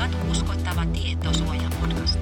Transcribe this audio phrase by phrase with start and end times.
[0.00, 2.20] Katu uskottava tietosuoja podcast.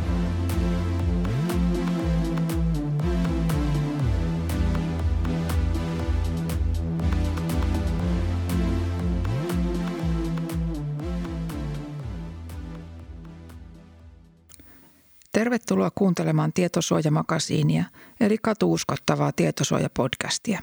[15.32, 17.84] Tervetuloa kuuntelemaan Tietosuojamakasiinia,
[18.20, 20.62] eli katuuskottavaa tietosuojapodcastia.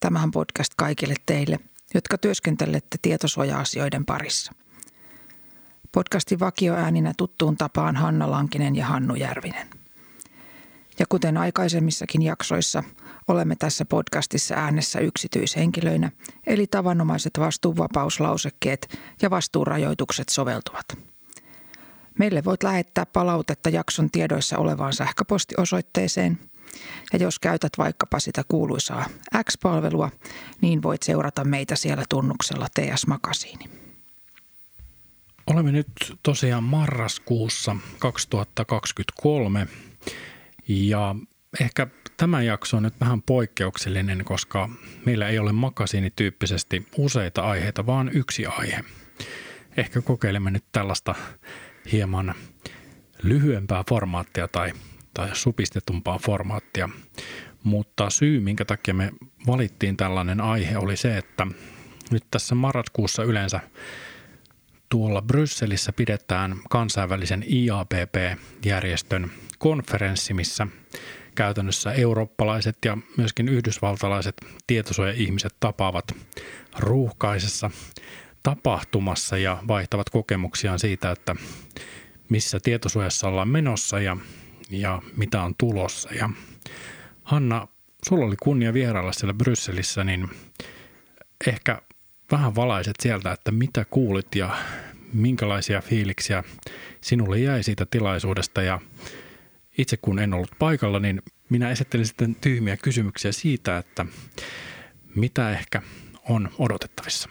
[0.00, 1.58] Tämähän podcast kaikille teille,
[1.94, 4.52] jotka työskentelette tietosuoja-asioiden parissa.
[5.92, 9.68] Podcastin vakioääninä tuttuun tapaan Hanna Lankinen ja Hannu Järvinen.
[10.98, 12.84] Ja kuten aikaisemmissakin jaksoissa,
[13.28, 16.10] olemme tässä podcastissa äänessä yksityishenkilöinä,
[16.46, 20.86] eli tavanomaiset vastuuvapauslausekkeet ja vastuurajoitukset soveltuvat–
[22.18, 26.38] Meille voit lähettää palautetta jakson tiedoissa olevaan sähköpostiosoitteeseen.
[27.12, 29.06] Ja jos käytät vaikkapa sitä kuuluisaa
[29.44, 30.10] X-palvelua,
[30.60, 33.87] niin voit seurata meitä siellä tunnuksella TS Makasiini.
[35.50, 35.86] Olemme nyt
[36.22, 39.66] tosiaan marraskuussa 2023
[40.68, 41.14] ja
[41.60, 44.68] ehkä tämä jakso on nyt vähän poikkeuksellinen, koska
[45.06, 48.84] meillä ei ole makasiinityyppisesti useita aiheita, vaan yksi aihe.
[49.76, 51.14] Ehkä kokeilemme nyt tällaista
[51.92, 52.34] hieman
[53.22, 54.72] lyhyempää formaattia tai,
[55.14, 56.88] tai supistetumpaa formaattia.
[57.62, 59.12] Mutta syy, minkä takia me
[59.46, 61.46] valittiin tällainen aihe, oli se, että
[62.10, 63.60] nyt tässä marraskuussa yleensä
[64.88, 70.66] tuolla Brysselissä pidetään kansainvälisen IAPP-järjestön konferenssi, missä
[71.34, 76.04] käytännössä eurooppalaiset ja myöskin yhdysvaltalaiset tietosuoja-ihmiset tapaavat
[76.78, 77.70] ruuhkaisessa
[78.42, 81.36] tapahtumassa ja vaihtavat kokemuksiaan siitä, että
[82.28, 84.16] missä tietosuojassa ollaan menossa ja,
[84.70, 86.14] ja mitä on tulossa.
[86.14, 86.30] Ja
[87.22, 87.68] Hanna,
[88.08, 90.28] sulla oli kunnia vierailla siellä Brysselissä, niin
[91.46, 91.82] ehkä
[92.32, 94.56] vähän valaiset sieltä, että mitä kuulit ja
[95.12, 96.44] minkälaisia fiiliksiä
[97.00, 98.80] sinulle jäi siitä tilaisuudesta ja
[99.78, 104.06] itse kun en ollut paikalla, niin minä esittelin sitten tyhmiä kysymyksiä siitä, että
[105.14, 105.82] mitä ehkä
[106.28, 107.28] on odotettavissa.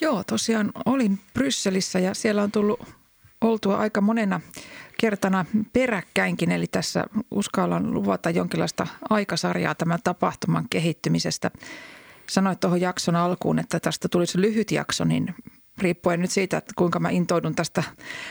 [0.00, 2.80] Joo, tosiaan olin Brysselissä ja siellä on tullut
[3.40, 4.40] oltua aika monena
[5.00, 11.50] kertana peräkkäinkin, eli tässä uskallan luvata jonkinlaista aikasarjaa tämän tapahtuman kehittymisestä.
[12.28, 15.34] Sanoit tuohon jakson alkuun, että tästä tulisi lyhyt jakso, niin
[15.78, 17.82] riippuen nyt siitä, että kuinka mä intoudun tästä,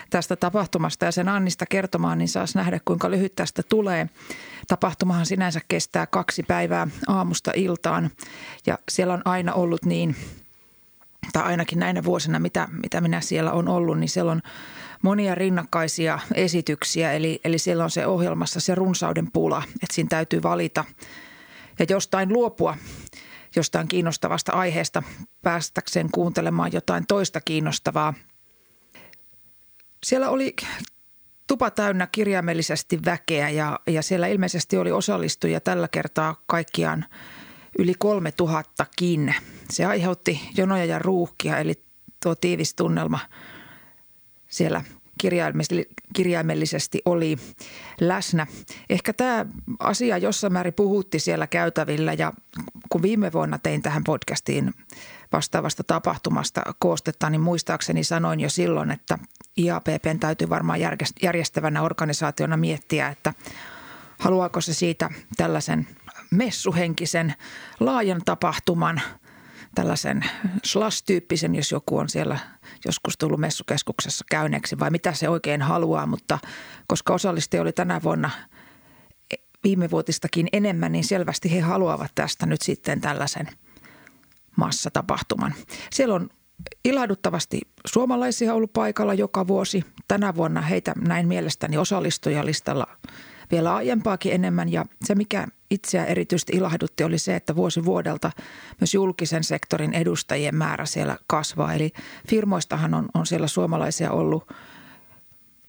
[0.09, 4.09] tästä tapahtumasta ja sen Annista kertomaan, niin saas nähdä, kuinka lyhyt tästä tulee.
[4.67, 8.11] Tapahtumahan sinänsä kestää kaksi päivää aamusta iltaan
[8.67, 10.15] ja siellä on aina ollut niin–
[11.33, 14.41] tai ainakin näinä vuosina, mitä, mitä minä siellä on ollut, niin siellä on
[15.01, 17.11] monia rinnakkaisia esityksiä.
[17.11, 20.85] Eli, eli siellä on se ohjelmassa se runsauden pula, että siinä täytyy valita
[21.79, 22.77] ja jostain luopua
[23.55, 25.03] jostain kiinnostavasta aiheesta
[25.41, 28.13] päästäkseen kuuntelemaan jotain toista kiinnostavaa.
[30.03, 30.55] Siellä oli
[31.47, 37.05] tupa täynnä kirjaimellisesti väkeä ja, ja siellä ilmeisesti oli osallistujia tällä kertaa kaikkiaan
[37.79, 39.35] yli kolme tuhattakin.
[39.69, 41.83] Se aiheutti jonoja ja ruuhkia, eli
[42.23, 43.19] tuo tiivis tunnelma
[44.47, 44.81] siellä
[46.13, 47.37] kirjaimellisesti oli
[48.01, 48.47] läsnä.
[48.89, 49.45] Ehkä tämä
[49.79, 52.33] asia jossain määrin puhutti siellä käytävillä ja
[52.89, 54.73] kun viime vuonna tein tähän podcastiin
[55.31, 59.17] vastaavasta tapahtumasta koostetta, niin muistaakseni sanoin jo silloin, että
[59.57, 60.79] IAPPn täytyy varmaan
[61.23, 63.33] järjestävänä organisaationa miettiä, että
[64.19, 65.87] haluaako se siitä tällaisen–
[66.31, 67.33] messuhenkisen
[67.79, 69.01] laajan tapahtuman,
[69.75, 70.25] tällaisen
[70.63, 72.39] slash-tyyppisen, jos joku on siellä
[72.85, 76.39] joskus tullut messukeskuksessa käyneeksi vai mitä se oikein haluaa, mutta
[76.87, 78.29] koska osallistuja oli tänä vuonna
[79.63, 83.47] viime vuotistakin enemmän, niin selvästi he haluavat tästä nyt sitten tällaisen
[84.57, 85.53] massatapahtuman.
[85.91, 86.29] Siellä on
[86.85, 89.85] ilahduttavasti suomalaisia ollut paikalla joka vuosi.
[90.07, 92.87] Tänä vuonna heitä näin mielestäni osallistujalistalla
[93.51, 98.31] vielä aiempaakin enemmän ja se mikä itseä erityisesti ilahdutti oli se, että vuosi vuodelta
[98.79, 101.73] myös julkisen sektorin edustajien määrä siellä kasvaa.
[101.73, 101.91] Eli
[102.27, 104.51] firmoistahan on, on siellä suomalaisia ollut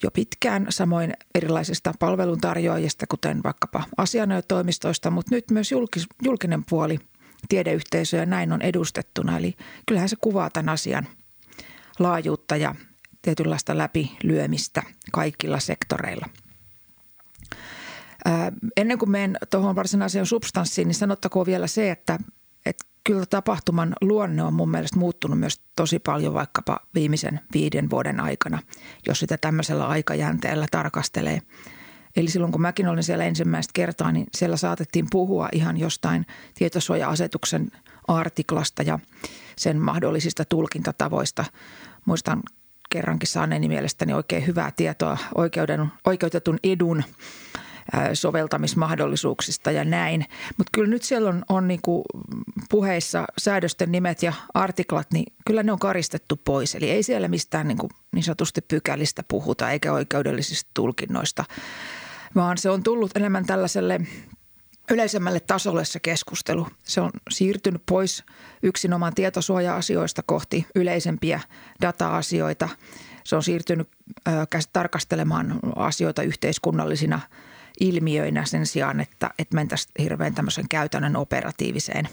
[0.02, 6.98] jo pitkään, samoin erilaisista palveluntarjoajista, kuten vaikkapa asianajotoimistoista, mutta nyt myös julkis, julkinen puoli,
[7.48, 9.38] tiedeyhteisö ja näin on edustettuna.
[9.38, 9.54] Eli
[9.86, 11.08] kyllähän se kuvaa tämän asian
[11.98, 12.74] laajuutta ja
[13.22, 14.82] tietynlaista läpilyömistä
[15.12, 16.26] kaikilla sektoreilla–
[18.76, 22.18] ennen kuin menen tuohon varsinaiseen substanssiin, niin sanottakoon vielä se, että,
[22.66, 28.20] että kyllä tapahtuman luonne on mun mielestä muuttunut myös tosi paljon vaikkapa viimeisen viiden vuoden
[28.20, 28.58] aikana,
[29.08, 31.42] jos sitä tämmöisellä aikajänteellä tarkastelee.
[32.16, 37.70] Eli silloin kun mäkin olin siellä ensimmäistä kertaa, niin siellä saatettiin puhua ihan jostain tietosuoja-asetuksen
[38.08, 38.98] artiklasta ja
[39.56, 41.44] sen mahdollisista tulkintatavoista.
[42.04, 42.42] Muistan
[42.90, 47.02] kerrankin saaneeni mielestäni oikein hyvää tietoa oikeuden, oikeutetun edun
[48.14, 50.26] soveltamismahdollisuuksista ja näin.
[50.58, 52.04] Mutta kyllä nyt siellä on, on niinku
[52.70, 56.74] puheissa säädösten nimet ja artiklat, niin kyllä ne on karistettu pois.
[56.74, 61.44] Eli ei siellä mistään niinku niin sanotusti pykälistä puhuta eikä oikeudellisista tulkinnoista,
[62.34, 64.00] vaan se on tullut enemmän tällaiselle
[64.90, 66.66] yleisemmälle tasolle se keskustelu.
[66.84, 68.24] Se on siirtynyt pois
[68.62, 71.40] yksinomaan tietosuoja-asioista kohti yleisempiä
[71.82, 72.68] data-asioita.
[73.24, 73.88] Se on siirtynyt
[74.28, 74.30] ö,
[74.72, 77.20] tarkastelemaan asioita yhteiskunnallisina
[77.80, 82.08] ilmiöinä sen sijaan, että, että mentäisiin hirveän tämmöisen käytännön operatiiviseen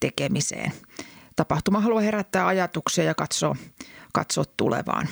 [0.00, 0.72] tekemiseen.
[1.36, 3.56] Tapahtuma haluaa herättää ajatuksia ja katsoa,
[4.12, 5.08] katsoa tulevaan.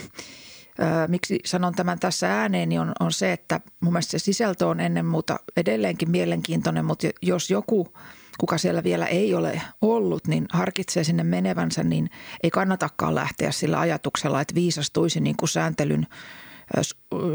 [1.09, 4.81] miksi sanon tämän tässä ääneen, niin on, on se, että mun mielestä se sisältö on
[4.81, 7.93] ennen muuta edelleenkin mielenkiintoinen, mutta jos joku,
[8.39, 12.11] kuka siellä vielä ei ole ollut, niin harkitsee sinne menevänsä, niin
[12.43, 16.07] ei kannatakaan lähteä sillä ajatuksella, että viisastuisi niin kuin sääntelyn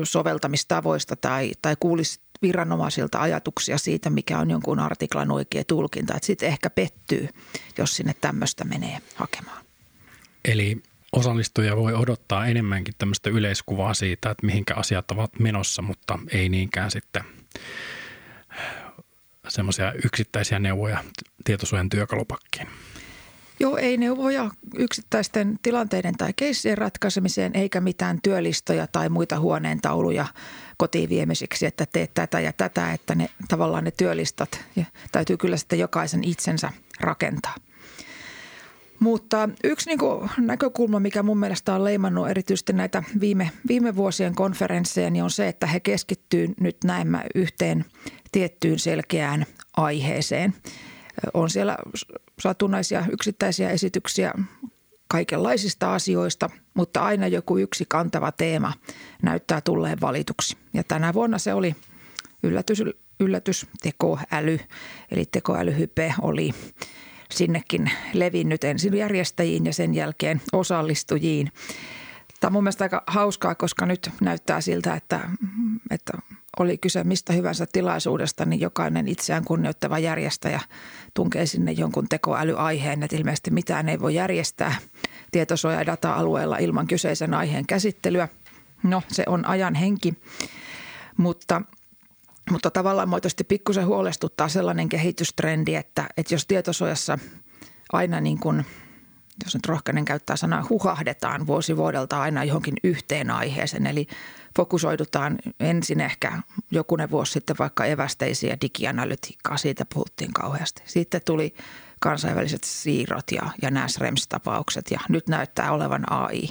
[0.04, 6.14] soveltamistavoista tai, tai kuulisi viranomaisilta ajatuksia siitä, mikä on jonkun artiklan oikea tulkinta.
[6.22, 7.30] Sitten ehkä pettyy,
[7.78, 9.66] jos sinne tämmöistä menee hakemaan.
[10.46, 16.50] Eli osallistuja voi odottaa enemmänkin tämmöistä yleiskuvaa siitä, että mihinkä asiat ovat menossa, mutta ei
[16.50, 17.24] niinkään sitten
[19.48, 21.04] semmoisia yksittäisiä neuvoja
[21.44, 22.68] tietosuojan työkalupakkiin.
[23.62, 30.26] Joo, ei neuvoja yksittäisten tilanteiden tai keissien ratkaisemiseen eikä mitään työlistoja tai muita huoneentauluja
[30.78, 35.58] kotiin viemisiksi, että teet tätä ja tätä, että ne tavallaan ne työlistat ja täytyy kyllä
[35.58, 37.56] sitten jokaisen itsensä rakentaa.
[39.00, 44.36] Mutta yksi niin kuin näkökulma, mikä mun mielestä on leimannut erityisesti näitä viime, viime vuosien
[44.36, 47.86] konferensseja, niin on se, että he keskittyy nyt näemmä yhteen
[48.32, 49.46] tiettyyn selkeään
[49.78, 50.54] aiheeseen.
[51.34, 51.78] On siellä
[52.42, 54.34] satunnaisia yksittäisiä esityksiä
[55.08, 58.74] kaikenlaisista asioista, mutta aina joku yksi kantava teema
[59.24, 60.58] näyttää tulleen valituksi.
[60.74, 61.76] Ja tänä vuonna se oli
[62.44, 62.84] yllätys,
[63.20, 64.60] yllätys tekoäly,
[65.12, 66.52] eli tekoälyhype oli
[67.32, 71.52] sinnekin levinnyt ensin järjestäjiin ja sen jälkeen osallistujiin.
[72.40, 75.30] Tämä on mun mielestä aika hauskaa, koska nyt näyttää siltä, että,
[75.90, 76.14] että
[76.60, 80.60] oli kyse mistä hyvänsä tilaisuudesta, niin jokainen itseään kunnioittava järjestäjä
[81.14, 84.76] tunkee sinne jonkun tekoälyaiheen, että ilmeisesti mitään ei voi järjestää
[85.32, 88.28] tietosuoja- ja data-alueella ilman kyseisen aiheen käsittelyä.
[88.84, 90.14] No, se on ajan henki,
[91.18, 91.62] mutta,
[92.52, 97.20] mutta tavallaan muotoisesti pikkusen huolestuttaa sellainen kehitystrendi, että, että jos tietosuojassa
[97.94, 98.66] aina niin kuin–
[99.44, 103.88] jos nyt rohkainen käyttää sanaa, huhahdetaan vuosi vuodelta aina johonkin yhteen aiheeseen.
[103.88, 104.08] Eli
[104.58, 106.42] fokusoidutaan ensin ehkä
[106.72, 110.84] jokunen vuosi sitten vaikka evästeisiä ja digianalytiikkaa, siitä puhuttiin kauheasti.
[110.86, 111.56] Sitten tuli
[112.00, 116.50] kansainväliset siirrot ja, ja nämä SREMS-tapaukset ja nyt näyttää olevan AI.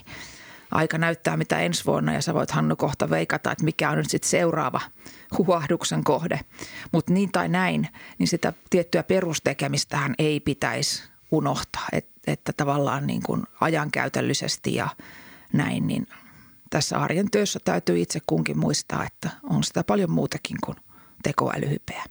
[0.70, 4.10] Aika näyttää mitä ensi vuonna ja sä voit Hannu kohta veikata, että mikä on nyt
[4.10, 4.80] sitten seuraava
[5.38, 6.40] huahduksen kohde.
[6.92, 7.88] Mutta niin tai näin,
[8.18, 14.88] niin sitä tiettyä perustekemistähän ei pitäisi unohtaa, että, että tavallaan niin kuin ajankäytöllisesti ja
[15.52, 16.06] näin, niin
[16.70, 20.76] tässä arjen työssä täytyy itse kunkin muistaa, että on sitä paljon muutakin kuin
[21.22, 22.04] tekoälyhypeä.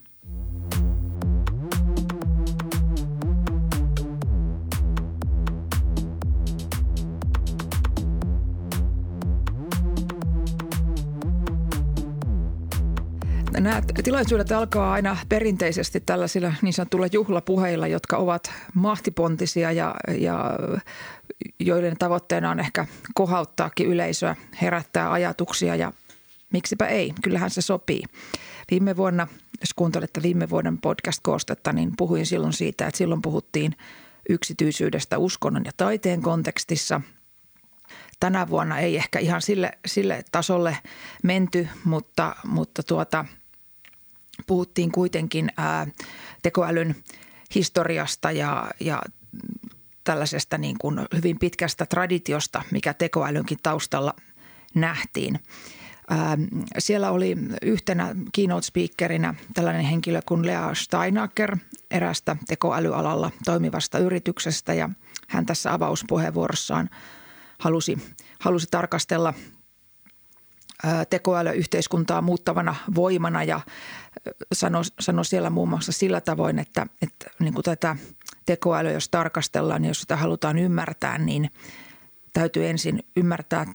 [13.54, 20.60] Nämä tilaisuudet alkaa aina perinteisesti tällaisilla niin sanotulla juhlapuheilla, jotka ovat mahtipontisia ja, ja
[21.60, 25.94] joiden tavoitteena on ehkä kohauttaakin yleisöä, herättää ajatuksia ja
[26.54, 28.04] miksipä ei, kyllähän se sopii.
[28.72, 29.28] Viime vuonna,
[29.62, 33.76] jos kuuntelette viime vuoden podcast-koostetta, niin puhuin silloin siitä, että silloin puhuttiin
[34.30, 37.02] yksityisyydestä uskonnon ja taiteen kontekstissa.
[38.20, 40.78] Tänä vuonna ei ehkä ihan sille, sille tasolle
[41.24, 43.26] menty, mutta, mutta tuota–
[44.48, 45.88] puhuttiin kuitenkin ää,
[46.42, 46.96] tekoälyn
[47.56, 49.02] historiasta ja, ja
[50.04, 54.14] tällaisesta niin kuin hyvin pitkästä traditiosta, mikä tekoälynkin taustalla
[54.76, 55.40] nähtiin.
[56.78, 61.58] siellä oli yhtenä keynote speakerinä tällainen henkilö kuin Lea Steinacker
[61.92, 64.90] erästä tekoälyalalla toimivasta yrityksestä ja
[65.28, 66.90] hän tässä avauspuheenvuorossaan
[67.60, 67.98] halusi,
[68.40, 69.34] halusi tarkastella
[71.10, 73.62] tekoälyyhteiskuntaa muuttavana voimana ja
[74.54, 77.96] sanoi sano siellä muun muassa sillä tavoin, että, että niin kuin tätä
[78.46, 81.50] tekoälyä, jos tarkastellaan, niin jos sitä halutaan ymmärtää, niin
[82.34, 83.66] täytyy ensin ymmärtää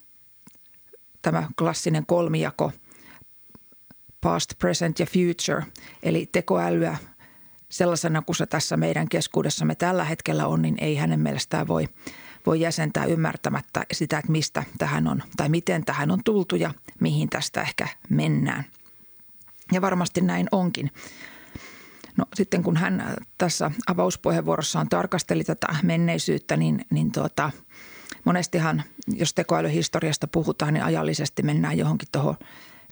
[1.22, 2.72] tämä klassinen kolmijako
[4.20, 5.64] past, present ja future,
[6.02, 6.96] eli tekoälyä
[7.68, 11.88] sellaisena kuin se tässä meidän keskuudessamme tällä hetkellä on, niin ei hänen mielestään voi,
[12.46, 17.28] voi jäsentää ymmärtämättä sitä, että mistä tähän on tai miten tähän on tultu ja mihin
[17.28, 18.64] tästä ehkä mennään.
[19.72, 20.90] Ja varmasti näin onkin.
[22.16, 27.50] No sitten kun hän tässä avauspuheenvuorossaan tarkasteli tätä menneisyyttä, niin, niin tuota,
[28.24, 32.36] monestihan, jos tekoälyhistoriasta puhutaan, niin ajallisesti mennään johonkin tuohon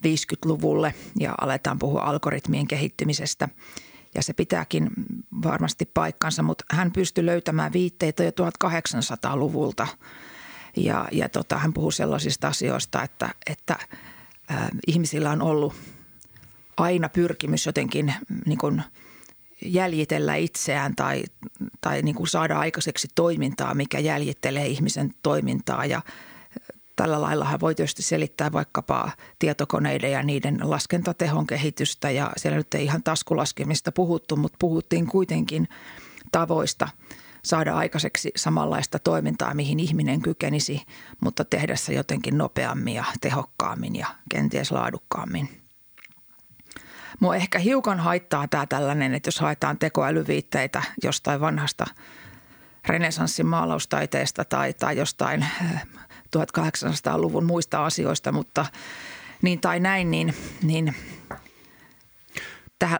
[0.07, 3.49] 50-luvulle ja aletaan puhua algoritmien kehittymisestä.
[4.15, 4.89] Ja se pitääkin
[5.43, 9.87] varmasti paikkansa, mutta hän pystyi löytämään viitteitä jo 1800-luvulta.
[10.77, 13.75] Ja, ja tota, hän puhuu sellaisista asioista, että, että
[14.51, 15.73] äh, ihmisillä on ollut
[16.77, 18.13] aina pyrkimys jotenkin
[18.45, 18.83] niin kuin
[19.65, 21.23] jäljitellä itseään tai,
[21.81, 25.85] tai niin kuin saada aikaiseksi toimintaa, mikä jäljittelee ihmisen toimintaa.
[25.85, 26.01] Ja
[26.95, 32.11] tällä lailla hän voi tietysti selittää vaikkapa tietokoneiden ja niiden laskentatehon kehitystä.
[32.11, 35.67] Ja siellä nyt ei ihan taskulaskemista puhuttu, mutta puhuttiin kuitenkin
[36.31, 36.89] tavoista
[37.43, 40.81] saada aikaiseksi samanlaista toimintaa, mihin ihminen kykenisi,
[41.21, 45.49] mutta tehdä se jotenkin nopeammin ja tehokkaammin ja kenties laadukkaammin–
[47.19, 51.85] Mua ehkä hiukan haittaa tämä tällainen, että jos haetaan tekoälyviitteitä jostain vanhasta
[52.85, 55.45] renesanssin maalaustaiteesta tai, tai jostain
[56.37, 58.65] 1800-luvun eh, muista asioista, mutta
[59.41, 60.95] niin tai näin, niin, niin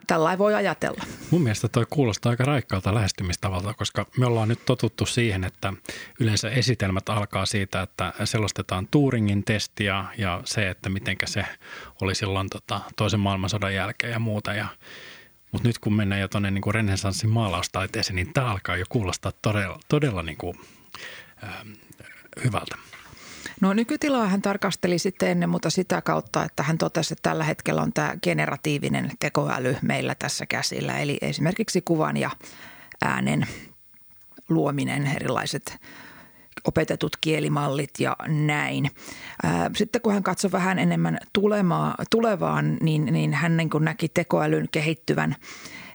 [0.08, 1.04] tällä voi ajatella.
[1.32, 5.74] Mun mielestä toi kuulostaa aika raikkaalta lähestymistavalta, koska me ollaan nyt totuttu siihen, että
[6.20, 11.46] yleensä esitelmät alkaa siitä, että selostetaan Turingin testiä ja se, että miten se
[12.02, 14.54] oli silloin tota, toisen maailmansodan jälkeen ja muuta.
[14.54, 14.68] Ja,
[15.52, 19.80] mutta nyt kun mennään jo tuonne niin renesanssin maalaustaiteeseen, niin tämä alkaa jo kuulostaa todella,
[19.88, 20.60] todella niin kuin,
[21.44, 21.54] äh,
[22.44, 22.93] hyvältä.
[23.63, 27.82] No nykytilaa hän tarkasteli sitten ennen muuta sitä kautta, että hän totesi, että tällä hetkellä
[27.82, 31.00] on tämä generatiivinen tekoäly meillä tässä käsillä.
[31.00, 32.29] Eli esimerkiksi kuvan ja
[33.01, 33.48] äänen
[34.50, 35.77] luominen, erilaiset
[36.67, 38.91] opetetut kielimallit ja näin.
[39.75, 44.67] Sitten kun hän katsoi vähän enemmän tulemaa, tulevaan, niin, niin hän niin kuin näki tekoälyn
[44.72, 45.36] kehittyvän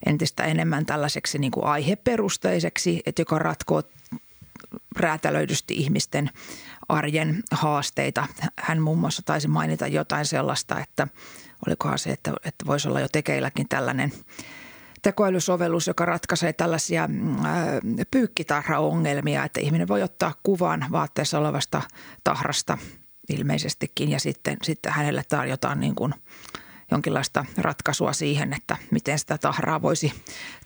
[0.07, 3.83] entistä enemmän tällaiseksi niin kuin aiheperusteiseksi, että joka ratkoo
[4.97, 6.31] räätälöidysti ihmisten
[6.89, 8.27] arjen haasteita.
[8.57, 11.09] Hän muun muassa taisi mainita jotain sellaista, että
[11.67, 14.13] olikohan se, että, että voisi olla jo tekeilläkin tällainen
[15.03, 17.37] tekoälysovellus, joka ratkaisee tällaisia mm,
[18.11, 21.83] pyykkitarhaongelmia, että ihminen voi ottaa kuvan vaatteessa olevasta
[22.25, 22.79] tahrasta
[23.29, 26.15] ilmeisestikin ja sitten, sitten hänelle tarjotaan niin kuin–
[26.91, 30.13] jonkinlaista ratkaisua siihen, että miten sitä tahraa voisi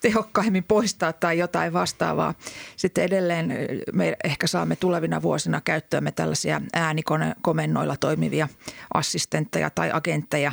[0.01, 2.35] tehokkaimmin poistaa tai jotain vastaavaa.
[2.77, 3.55] Sitten edelleen
[3.93, 8.49] me ehkä saamme tulevina vuosina käyttöömme tällaisia äänikomennoilla toimivia
[8.95, 10.53] assistentteja tai agentteja.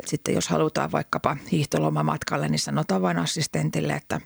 [0.00, 4.20] Et sitten jos halutaan vaikkapa hiihtolomamatkalle, niin sanotaan vain assistentille, että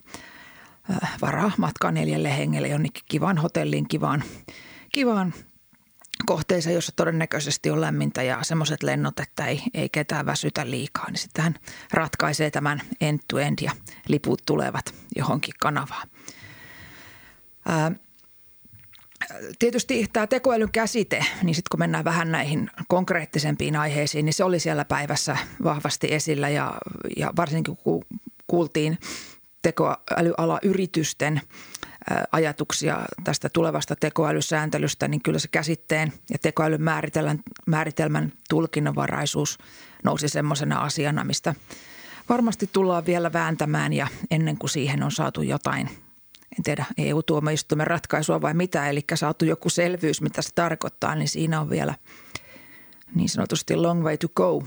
[1.22, 4.22] varaa matkaa neljälle hengelle jonnekin kivan hotelliin, kivaan,
[4.92, 5.34] kivaan
[6.26, 11.18] kohteeseen, jossa todennäköisesti on lämmintä ja semmoiset lennot, että ei, ei ketään väsytä liikaa, niin
[11.18, 11.54] sitten hän
[11.92, 13.72] ratkaisee tämän end-to-end ja
[14.08, 16.08] liput tulevat johonkin kanavaan.
[17.66, 17.92] Ää,
[19.58, 24.60] tietysti tämä tekoälyn käsite, niin sitten kun mennään vähän näihin konkreettisempiin aiheisiin, niin se oli
[24.60, 26.74] siellä päivässä vahvasti esillä ja,
[27.16, 28.04] ja varsinkin kun
[28.46, 28.98] kuultiin
[29.62, 31.40] tekoälyala yritysten
[32.32, 39.58] ajatuksia tästä tulevasta tekoälysääntelystä, niin kyllä se käsitteen ja tekoälyn määritelmän, määritelmän tulkinnanvaraisuus
[40.04, 41.54] nousi semmoisena asiana, mistä
[42.28, 45.86] varmasti tullaan vielä vääntämään ja ennen kuin siihen on saatu jotain,
[46.58, 51.60] en tiedä EU-tuomioistuimen ratkaisua vai mitä, eli saatu joku selvyys, mitä se tarkoittaa, niin siinä
[51.60, 51.94] on vielä
[53.14, 54.62] niin sanotusti long way to go.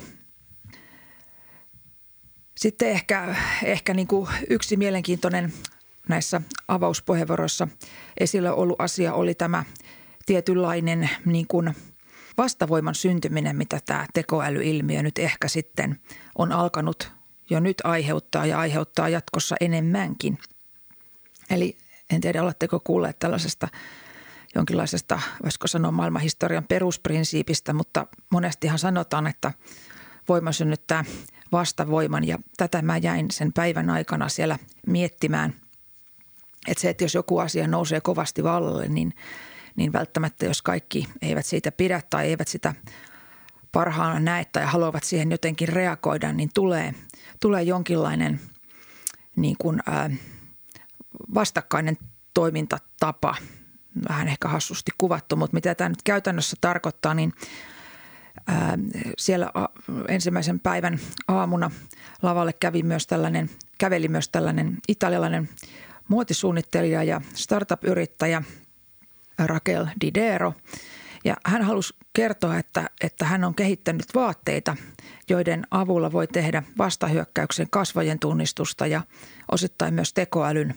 [2.58, 5.54] Sitten ehkä, ehkä niin kuin yksi mielenkiintoinen
[6.10, 7.68] näissä avauspuheenvuoroissa
[8.20, 9.64] esillä ollut asia oli tämä
[10.26, 11.76] tietynlainen niin kuin
[12.38, 16.00] vastavoiman syntyminen, mitä tämä tekoälyilmiö nyt ehkä sitten
[16.38, 17.12] on alkanut
[17.50, 20.38] jo nyt aiheuttaa ja aiheuttaa jatkossa enemmänkin.
[21.50, 21.78] Eli
[22.10, 23.68] en tiedä, oletteko kuulleet tällaisesta
[24.56, 29.52] jonkinlaisesta, voisiko sanoa maailmanhistorian perusprinsiipistä, mutta monestihan sanotaan, että
[30.30, 31.06] voima synnyttää
[31.52, 35.56] vastavoiman ja tätä mä jäin sen päivän aikana siellä miettimään–
[36.68, 39.14] että se, että jos joku asia nousee kovasti vallalle, niin,
[39.76, 42.74] niin välttämättä jos kaikki eivät siitä pidä tai eivät sitä
[43.72, 46.94] parhaana näe tai haluavat siihen jotenkin reagoida, niin tulee,
[47.40, 48.40] tulee jonkinlainen
[49.36, 50.10] niin kuin, ää,
[51.34, 51.98] vastakkainen
[52.34, 53.36] toimintatapa.
[54.10, 57.34] Vähän ehkä hassusti kuvattu, mutta mitä tämä nyt käytännössä tarkoittaa, niin
[58.48, 58.78] ää,
[59.18, 59.52] siellä
[60.08, 61.72] ensimmäisen päivän aamuna
[62.22, 65.50] lavalle kävi myös tällainen, käveli myös tällainen italialainen
[66.08, 68.44] muotisuunnittelija ja startup-yrittäjä
[69.40, 70.54] Raquel Didero.
[71.26, 74.76] Ja hän halusi kertoa, että, että hän on kehittänyt vaatteita,
[75.30, 79.02] joiden avulla voi tehdä vastahyökkäyksen kasvojen tunnistusta ja
[79.52, 80.76] osittain myös tekoälyn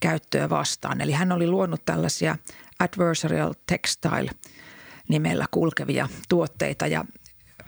[0.00, 1.00] käyttöä vastaan.
[1.00, 2.36] Eli hän oli luonut tällaisia
[2.78, 4.30] adversarial textile
[5.08, 7.04] nimellä kulkevia tuotteita ja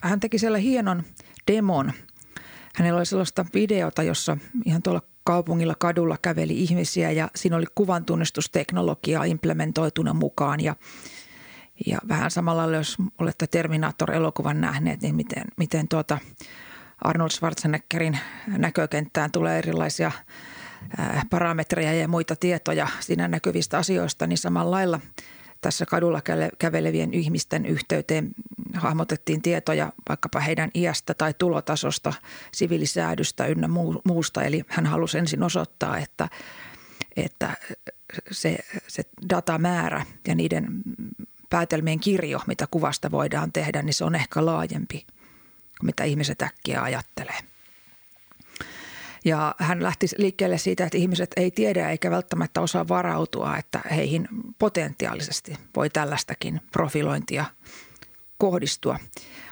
[0.01, 1.03] hän teki siellä hienon
[1.53, 1.93] demon.
[2.75, 9.25] Hänellä oli sellaista videota, jossa ihan tuolla kaupungilla kadulla käveli ihmisiä ja siinä oli kuvantunnistusteknologiaa
[9.25, 10.77] implementoituna mukaan ja
[11.87, 16.19] ja vähän samalla jos olette Terminator-elokuvan nähneet, niin miten, miten tuota
[17.05, 20.13] Arnold Schwarzeneggerin näkökenttään tulee erilaisia
[21.31, 25.01] parametreja ja muita tietoja siinä näkyvistä asioista, niin samalla lailla
[25.61, 26.23] tässä kadulla
[26.59, 28.31] kävelevien ihmisten yhteyteen
[28.75, 32.13] hahmotettiin tietoja vaikkapa heidän iästä tai tulotasosta,
[32.53, 33.69] siviilisäädystä ynnä
[34.05, 34.43] muusta.
[34.43, 36.29] Eli hän halusi ensin osoittaa, että,
[37.17, 37.57] että
[38.31, 40.67] se, se datamäärä ja niiden
[41.51, 45.07] päätelmien kirjo, mitä kuvasta voidaan tehdä, niin se on ehkä laajempi
[45.79, 47.39] kuin mitä ihmiset äkkiä ajattelee.
[49.25, 54.29] Ja hän lähti liikkeelle siitä, että ihmiset ei tiedä eikä välttämättä osaa varautua, että heihin
[54.59, 57.45] potentiaalisesti voi tällaistakin profilointia
[58.39, 58.99] kohdistua.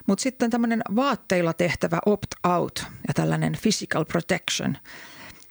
[0.07, 4.77] Mutta sitten tämmöinen vaatteilla tehtävä opt-out ja tällainen physical protection,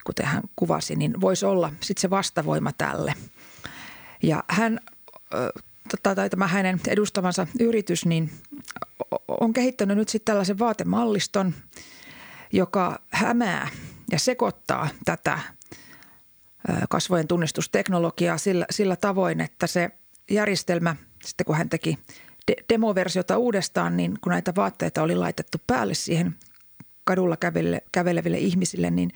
[0.03, 3.13] kuten hän kuvasi, niin voisi olla sitten se vastavoima tälle.
[4.23, 4.79] Ja hän
[6.03, 8.31] tai tämä hänen edustavansa yritys, niin
[9.27, 11.53] on kehittänyt nyt sitten tällaisen vaatemalliston,
[12.51, 13.67] joka hämää
[14.11, 15.39] ja sekoittaa tätä
[16.89, 19.89] kasvojen tunnistusteknologiaa sillä, sillä tavoin, että se
[20.31, 20.95] järjestelmä,
[21.25, 21.99] sitten kun hän teki
[22.51, 26.35] de- demoversiota uudestaan, niin kun näitä vaatteita oli laitettu päälle siihen
[27.03, 29.11] kadulla kävele, käveleville ihmisille, niin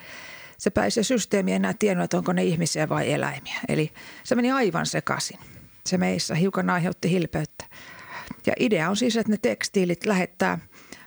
[0.58, 3.60] se pääsi systeemi enää tiennyt, että onko ne ihmisiä vai eläimiä.
[3.68, 3.92] Eli
[4.24, 5.40] se meni aivan sekaisin
[5.86, 7.66] se meissä hiukan aiheutti hilpeyttä.
[8.46, 10.60] Ja idea on siis, että ne tekstiilit lähettää,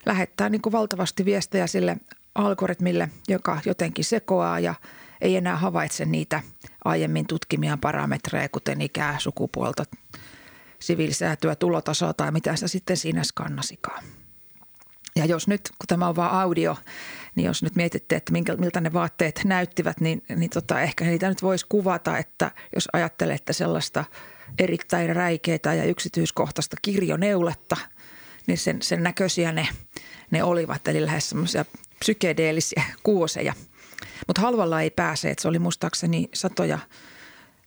[0.07, 1.97] lähettää niin kuin valtavasti viestejä sille
[2.35, 4.75] algoritmille, joka jotenkin sekoaa ja
[5.21, 6.43] ei enää havaitse niitä
[6.85, 9.85] aiemmin tutkimiaan parametreja, kuten ikää, sukupuolta,
[10.79, 14.05] siviilisäätyä, tulotasoa tai mitä se sitten siinä skannasikaan.
[15.17, 16.77] Ja jos nyt, kun tämä on vain audio,
[17.35, 21.29] niin jos nyt mietitte, että minkä, miltä ne vaatteet näyttivät, niin, niin tota, ehkä niitä
[21.29, 24.05] nyt voisi kuvata, että jos ajattelette sellaista–
[24.59, 27.77] erittäin räikeitä ja yksityiskohtaista kirjoneuletta,
[28.47, 29.69] niin sen, sen näköisiä ne,
[30.31, 31.65] ne olivat, eli lähes semmoisia
[32.03, 33.55] psykedeellisiä kuoseja.
[34.27, 36.79] Mutta halvalla ei pääse, että se oli muistaakseni satoja,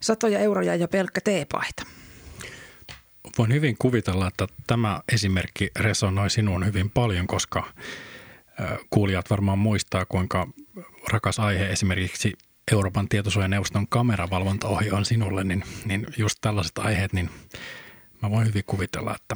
[0.01, 1.83] satoja euroja ja pelkkä teepaita.
[3.37, 7.73] Voin hyvin kuvitella, että tämä esimerkki resonoi sinuun hyvin paljon, koska
[8.89, 10.47] kuulijat varmaan muistaa, kuinka
[11.11, 12.33] rakas aihe esimerkiksi
[12.71, 17.29] Euroopan tietosuojaneuvoston kameravalvontaohje on sinulle, niin, niin just tällaiset aiheet, niin
[18.21, 19.35] mä voin hyvin kuvitella, että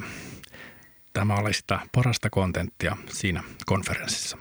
[1.13, 4.37] tämä oli sitä parasta kontenttia siinä konferenssissa.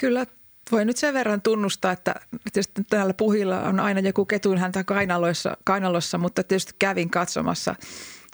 [0.00, 0.26] Kyllä,
[0.72, 2.14] voi nyt sen verran tunnustaa, että
[2.52, 7.74] tietysti täällä puhilla on aina joku ketun häntä kainalossa, kainalossa mutta tietysti kävin katsomassa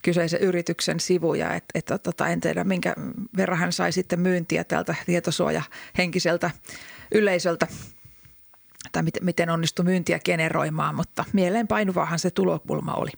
[0.02, 2.94] kyseisen yrityksen sivuja, että, että tota, en tiedä minkä
[3.36, 6.50] verran hän sai sitten myyntiä tältä tietosuojahenkiseltä
[7.14, 7.66] yleisöltä
[8.92, 13.10] tai miten, miten onnistui myyntiä generoimaan, mutta mieleen painuvahan se tulokulma oli.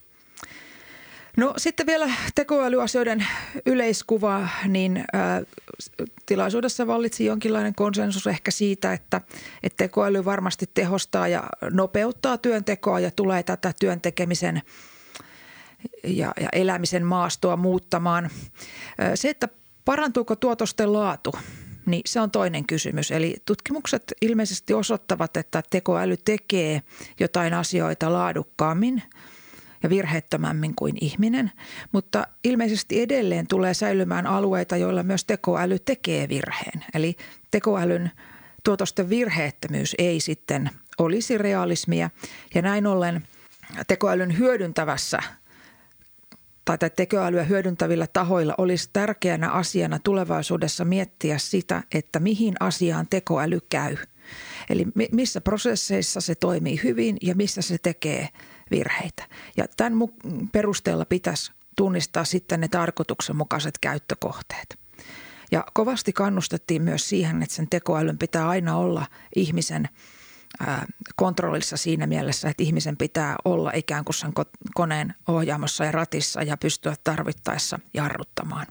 [1.38, 3.27] No sitten vielä tekoälyasioiden
[3.66, 5.42] yleiskuva, niin ää,
[6.27, 9.20] tilaisuudessa vallitsi jonkinlainen konsensus ehkä siitä, että,
[9.62, 14.62] että tekoäly varmasti tehostaa ja nopeuttaa työntekoa ja tulee tätä työntekemisen
[16.05, 18.31] ja, ja elämisen maastoa muuttamaan.
[19.14, 19.48] Se, että
[19.85, 21.35] parantuuko tuotosten laatu,
[21.87, 23.11] niin se on toinen kysymys.
[23.11, 26.83] Eli tutkimukset ilmeisesti osoittavat, että tekoäly tekee
[27.20, 29.03] jotain asioita laadukkaammin
[29.83, 31.51] ja virheettömämmin kuin ihminen,
[31.93, 36.85] mutta ilmeisesti edelleen tulee säilymään alueita, joilla myös tekoäly tekee virheen.
[36.95, 37.17] Eli
[37.51, 38.11] tekoälyn
[38.64, 42.11] tuotosten virheettömyys ei sitten olisi realismia
[42.55, 43.23] ja näin ollen
[43.87, 45.19] tekoälyn hyödyntävässä–
[46.77, 53.97] tai tekoälyä hyödyntävillä tahoilla olisi tärkeänä asiana tulevaisuudessa miettiä sitä, että mihin asiaan tekoäly käy.
[54.71, 58.29] Eli missä prosesseissa se toimii hyvin ja missä se tekee
[58.70, 59.24] virheitä.
[59.57, 59.98] Ja tämän
[60.52, 64.78] perusteella pitäisi tunnistaa sitten ne tarkoituksenmukaiset käyttökohteet.
[65.52, 69.88] Ja kovasti kannustettiin myös siihen, että sen tekoälyn pitää aina olla ihmisen–
[71.16, 74.33] kontrollissa siinä mielessä, että ihmisen pitää olla ikään kuin sen
[74.74, 78.66] koneen ohjaamossa ja ratissa ja pystyä tarvittaessa jarruttamaan.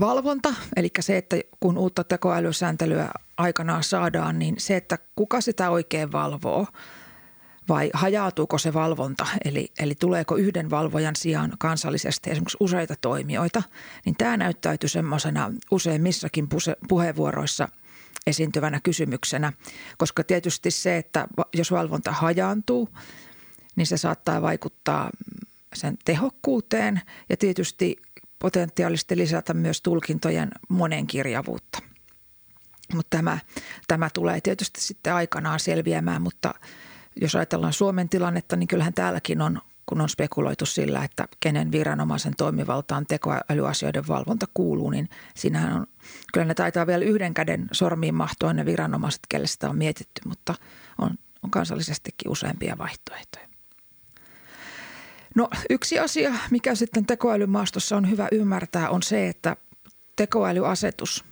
[0.00, 6.12] Valvonta, eli se, että kun uutta tekoälysääntelyä aikanaan saadaan, niin se, että kuka sitä oikein
[6.12, 6.66] valvoo,
[7.68, 13.62] vai hajautuuko se valvonta, eli, eli tuleeko yhden valvojan sijaan kansallisesti esimerkiksi useita toimijoita,
[14.04, 16.48] niin tämä näyttäytyy semmoisena useimmissakin
[16.88, 17.68] puheenvuoroissa
[18.26, 19.52] esiintyvänä kysymyksenä,
[19.98, 22.88] koska tietysti se, että jos valvonta hajaantuu,
[23.76, 25.10] niin se saattaa vaikuttaa
[25.74, 27.96] sen tehokkuuteen ja tietysti
[28.38, 31.78] potentiaalisesti lisätä myös tulkintojen monenkirjavuutta.
[32.94, 33.38] Mutta tämä,
[33.88, 36.54] tämä tulee tietysti sitten aikanaan selviämään, mutta
[37.20, 42.36] jos ajatellaan Suomen tilannetta, niin kyllähän täälläkin on, kun on spekuloitu sillä, että kenen viranomaisen
[42.36, 45.86] toimivaltaan tekoälyasioiden valvonta kuuluu, niin siinähän on,
[46.32, 50.54] kyllä ne taitaa vielä yhden käden sormiin mahtua ne viranomaiset, kelle sitä on mietitty, mutta
[50.98, 51.10] on,
[51.42, 53.48] on kansallisestikin useampia vaihtoehtoja.
[55.34, 59.56] No yksi asia, mikä sitten tekoälymaastossa on hyvä ymmärtää, on se, että
[60.16, 61.24] tekoälyasetus,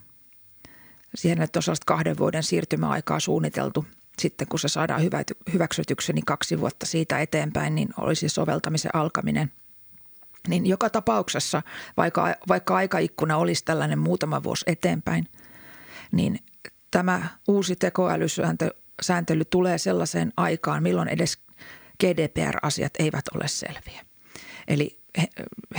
[1.14, 3.84] siihen että on kahden vuoden siirtymäaikaa suunniteltu
[4.18, 5.02] sitten, kun se saadaan
[5.52, 9.52] hyväksytyksi, niin kaksi vuotta siitä eteenpäin, niin olisi soveltamisen alkaminen.
[10.48, 11.62] Niin joka tapauksessa,
[11.96, 15.28] vaikka, vaikka aikaikkuna olisi tällainen muutama vuosi eteenpäin,
[16.12, 16.38] niin
[16.90, 21.38] tämä uusi tekoälysääntely tulee sellaiseen aikaan, milloin edes
[22.00, 24.04] GDPR-asiat eivät ole selviä.
[24.68, 24.98] Eli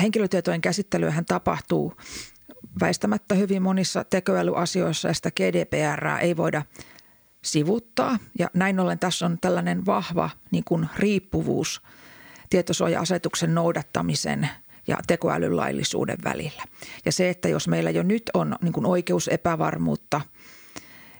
[0.01, 1.93] henkilötietojen käsittelyhän tapahtuu
[2.81, 6.63] väistämättä hyvin monissa tekoälyasioissa ja sitä GDPR ei voida
[7.43, 8.19] sivuttaa.
[8.39, 11.81] Ja näin ollen tässä on tällainen vahva niin kuin riippuvuus
[12.49, 14.49] tietosuoja-asetuksen noudattamisen
[14.87, 16.63] ja tekoälyn laillisuuden välillä.
[17.05, 20.21] Ja se, että jos meillä jo nyt on niin kuin oikeusepävarmuutta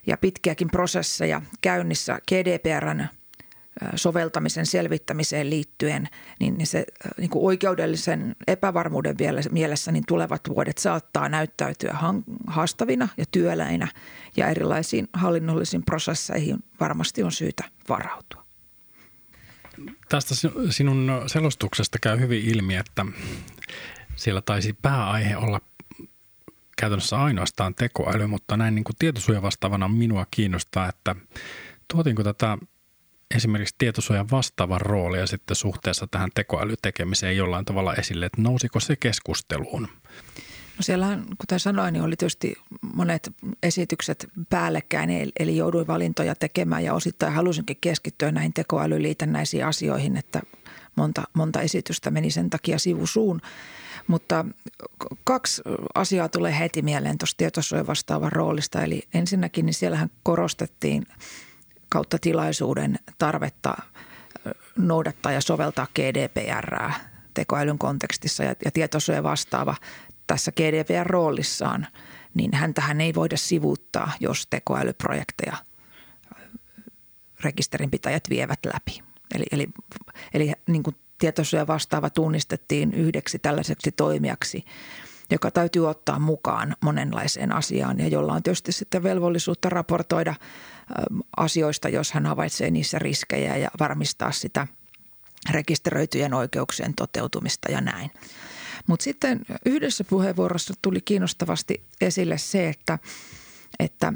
[0.07, 3.07] ja pitkiäkin prosesseja käynnissä GDPRn
[3.95, 6.07] soveltamisen selvittämiseen liittyen,
[6.39, 6.85] niin se
[7.17, 9.15] niin kuin oikeudellisen epävarmuuden
[9.51, 11.97] mielessä niin tulevat vuodet saattaa näyttäytyä
[12.47, 13.87] haastavina ja työläinä
[14.37, 18.45] ja erilaisiin hallinnollisiin prosesseihin varmasti on syytä varautua.
[20.09, 20.35] Tästä
[20.69, 23.05] sinun selostuksesta käy hyvin ilmi, että
[24.15, 25.61] siellä taisi pääaihe olla
[26.77, 31.15] käytännössä ainoastaan tekoäly, mutta näin niin kuin tietosuojavastaavana minua kiinnostaa, että
[31.87, 32.57] tuotiinko tätä
[33.35, 39.87] esimerkiksi tietosuojan vastaavan roolia sitten suhteessa tähän tekoälytekemiseen jollain tavalla esille, että nousiko se keskusteluun?
[40.77, 42.55] No siellähän, kuten sanoin, niin oli tietysti
[42.93, 43.31] monet
[43.63, 50.41] esitykset päällekkäin, eli jouduin valintoja tekemään ja osittain halusinkin keskittyä näihin tekoälyliitännäisiin asioihin, että
[50.95, 53.41] monta, monta esitystä meni sen takia sivusuun.
[54.07, 54.45] Mutta
[55.23, 55.61] kaksi
[55.95, 58.83] asiaa tulee heti mieleen tuosta tietosuojan vastaavan roolista.
[58.83, 61.05] Eli ensinnäkin niin siellähän korostettiin–
[61.89, 63.75] kautta tilaisuuden tarvetta
[64.77, 66.91] noudattaa ja soveltaa GDPR
[67.33, 69.75] tekoälyn kontekstissa ja, ja tietosuoja vastaava
[70.27, 71.87] tässä GDPR-roolissaan,
[72.33, 75.57] niin häntähän ei voida sivuuttaa, jos tekoälyprojekteja
[77.43, 79.03] rekisterinpitäjät vievät läpi.
[79.35, 79.69] Eli, eli,
[80.33, 84.65] eli niin kuin tietosuoja vastaava tunnistettiin yhdeksi tällaiseksi toimijaksi,
[85.31, 90.35] joka täytyy ottaa mukaan monenlaiseen asiaan ja jolla on tietysti sitten velvollisuutta raportoida
[91.37, 94.67] asioista, jos hän havaitsee niissä riskejä ja varmistaa sitä
[95.51, 98.11] rekisteröityjen oikeuksien toteutumista ja näin.
[98.87, 102.99] Mutta sitten yhdessä puheenvuorossa tuli kiinnostavasti esille se, että,
[103.79, 104.13] että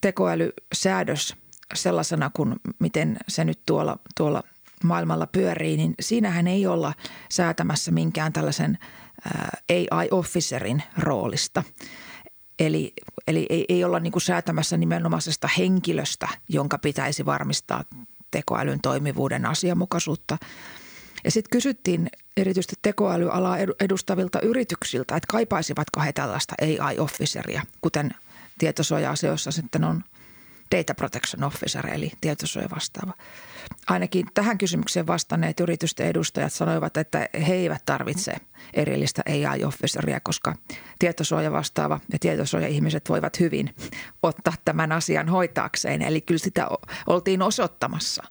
[0.00, 1.36] tekoälysäädös
[1.74, 4.42] sellaisena kuin miten se nyt tuolla, tuolla
[4.84, 6.92] maailmalla pyörii, niin siinähän ei olla
[7.30, 8.78] säätämässä minkään tällaisen
[9.70, 11.62] AI-officerin roolista.
[12.58, 12.92] Eli,
[13.28, 17.84] eli ei, ei olla niin kuin säätämässä nimenomaisesta henkilöstä, jonka pitäisi varmistaa
[18.30, 20.38] tekoälyn toimivuuden asianmukaisuutta.
[21.24, 28.10] Ja sitten kysyttiin erityisesti tekoälyalaa edustavilta yrityksiltä, että kaipaisivatko he tällaista AI-officeria, kuten
[28.58, 30.04] tietosuoja-asioissa sitten on
[30.76, 33.12] data protection officer, eli tietosuoja vastaava
[33.86, 38.34] ainakin tähän kysymykseen vastanneet yritysten edustajat sanoivat, että he eivät tarvitse
[38.74, 40.54] erillistä AI-officeria, koska
[40.98, 43.74] tietosuoja vastaava ja tietosuoja-ihmiset voivat hyvin
[44.22, 46.02] ottaa tämän asian hoitaakseen.
[46.02, 46.68] Eli kyllä sitä
[47.06, 48.22] oltiin osoittamassa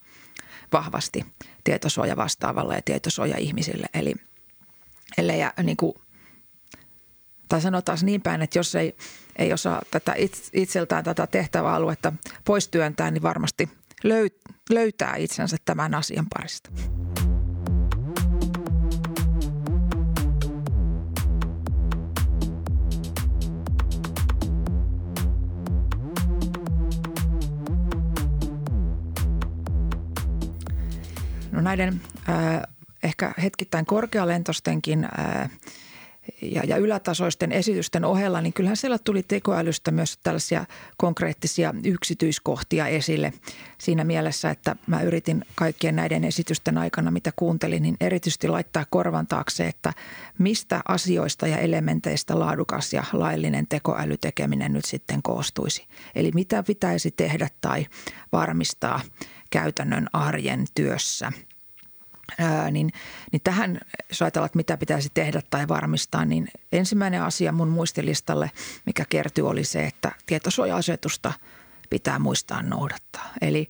[0.74, 1.26] vahvasti
[1.64, 3.88] tietosuoja vastaavalle ja tietosuoja-ihmisille.
[3.94, 4.14] Eli
[5.18, 5.94] ellei niin kuin,
[7.56, 8.96] tai sanotaan niin päin, että jos ei,
[9.36, 10.16] ei osaa tätä
[10.54, 12.14] itseltään tätä tehtäväaluetta
[12.46, 13.70] pois työntää, niin varmasti–
[14.70, 16.70] löytää itsensä tämän asian parista.
[31.52, 32.62] No näiden äh,
[33.04, 35.50] ehkä hetkittäin korkealentoistenkin äh,
[36.42, 40.66] ja, ja ylätasoisten esitysten ohella, niin kyllähän siellä tuli tekoälystä myös tällaisia
[40.98, 43.34] konkreettisia yksityiskohtia esille
[43.78, 49.28] siinä mielessä, että mä yritin kaikkien näiden esitysten aikana, mitä kuuntelin, niin erityisesti laittaa korvan
[49.28, 49.94] taakse, että
[50.38, 55.88] mistä asioista ja elementeistä laadukas ja laillinen tekoälytekeminen nyt sitten koostuisi.
[56.16, 57.86] Eli mitä pitäisi tehdä tai
[58.32, 59.02] varmistaa
[59.50, 61.32] käytännön arjen työssä–
[62.40, 62.92] Ää, niin,
[63.32, 68.52] niin tähän, jos ajatellaan, että mitä pitäisi tehdä tai varmistaa, niin ensimmäinen asia mun muistilistalle,
[68.86, 71.34] mikä kertyi, oli se, että tietosuoja-asetusta
[71.90, 73.34] pitää muistaa noudattaa.
[73.42, 73.68] Eli,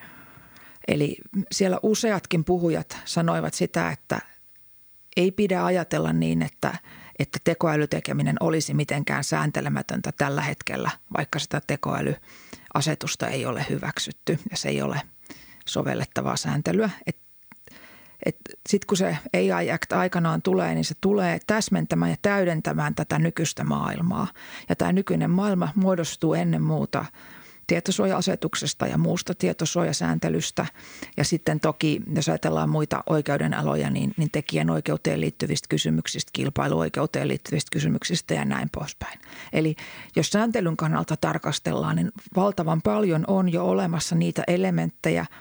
[0.88, 1.18] eli
[1.52, 4.20] siellä useatkin puhujat sanoivat sitä, että
[5.18, 6.78] ei pidä ajatella niin, että,
[7.20, 14.70] että tekoälytekeminen olisi mitenkään sääntelemätöntä tällä hetkellä, vaikka sitä tekoälyasetusta ei ole hyväksytty ja se
[14.70, 15.02] ei ole
[15.66, 16.90] sovellettavaa sääntelyä.
[17.06, 17.25] Et
[18.70, 23.64] sitten kun se AI Act aikanaan tulee, niin se tulee täsmentämään ja täydentämään tätä nykyistä
[23.64, 24.28] maailmaa.
[24.70, 27.06] Ja tämä nykyinen maailma muodostuu ennen muuta
[27.68, 30.66] tietosuoja-asetuksesta ja muusta tietosuojasääntelystä.
[31.18, 37.70] Ja sitten toki, jos ajatellaan muita oikeudenaloja, niin, niin tekijän oikeuteen liittyvistä kysymyksistä, kilpailuoikeuteen liittyvistä
[37.72, 39.20] kysymyksistä ja näin poispäin.
[39.54, 39.76] Eli
[40.16, 45.26] jos sääntelyn kannalta tarkastellaan, niin valtavan paljon on jo olemassa niitä elementtejä–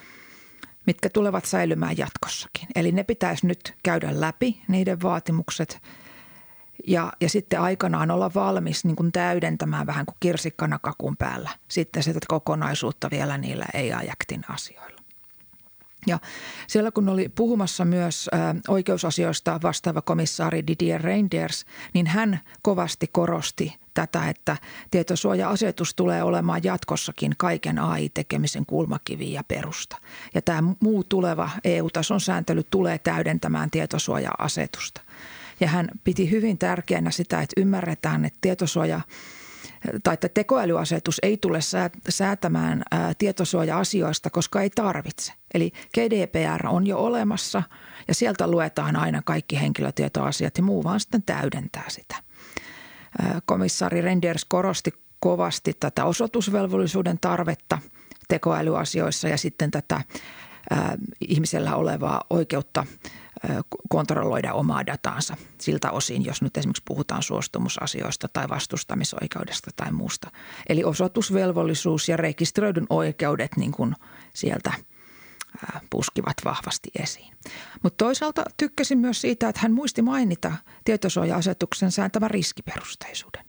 [0.86, 2.68] mitkä tulevat säilymään jatkossakin.
[2.74, 5.82] Eli ne pitäisi nyt käydä läpi, niiden vaatimukset,
[6.86, 12.02] ja, ja sitten aikanaan olla valmis niin kuin täydentämään vähän kuin kirsikkana kakun päällä sitten
[12.02, 14.93] sitä kokonaisuutta vielä niillä ei-ajaktin asioilla.
[16.06, 16.18] Ja
[16.66, 18.30] siellä kun oli puhumassa myös
[18.68, 21.64] oikeusasioista vastaava komissaari Didier Reinders,
[21.94, 24.56] niin hän kovasti korosti tätä, että
[24.90, 29.96] tietosuoja-asetus tulee olemaan jatkossakin kaiken AI-tekemisen kulmakivi ja perusta.
[30.34, 35.00] Ja tämä muu tuleva EU-tason sääntely tulee täydentämään tietosuoja-asetusta.
[35.60, 39.00] Ja hän piti hyvin tärkeänä sitä, että ymmärretään, että tietosuoja
[40.02, 41.58] tai että tekoälyasetus ei tule
[42.08, 42.82] säätämään
[43.18, 45.32] tietosuoja-asioista, koska ei tarvitse.
[45.54, 47.62] Eli GDPR on jo olemassa
[48.08, 52.16] ja sieltä luetaan aina kaikki henkilötietoasiat ja muu vaan sitten täydentää sitä.
[53.44, 57.78] Komissaari Renders korosti kovasti tätä osoitusvelvollisuuden tarvetta
[58.28, 60.00] tekoälyasioissa ja sitten tätä
[61.20, 62.86] ihmisellä olevaa oikeutta
[63.88, 70.30] kontrolloida omaa dataansa siltä osin, jos nyt esimerkiksi puhutaan suostumusasioista tai vastustamisoikeudesta tai muusta.
[70.68, 73.94] Eli osoitusvelvollisuus ja rekisteröidyn oikeudet niin kuin
[74.34, 74.72] sieltä
[75.90, 77.36] puskivat vahvasti esiin.
[77.82, 80.52] Mutta toisaalta tykkäsin myös siitä, että hän muisti mainita
[80.84, 83.44] tietosuoja-asetuksen sääntävän riskiperusteisuuden.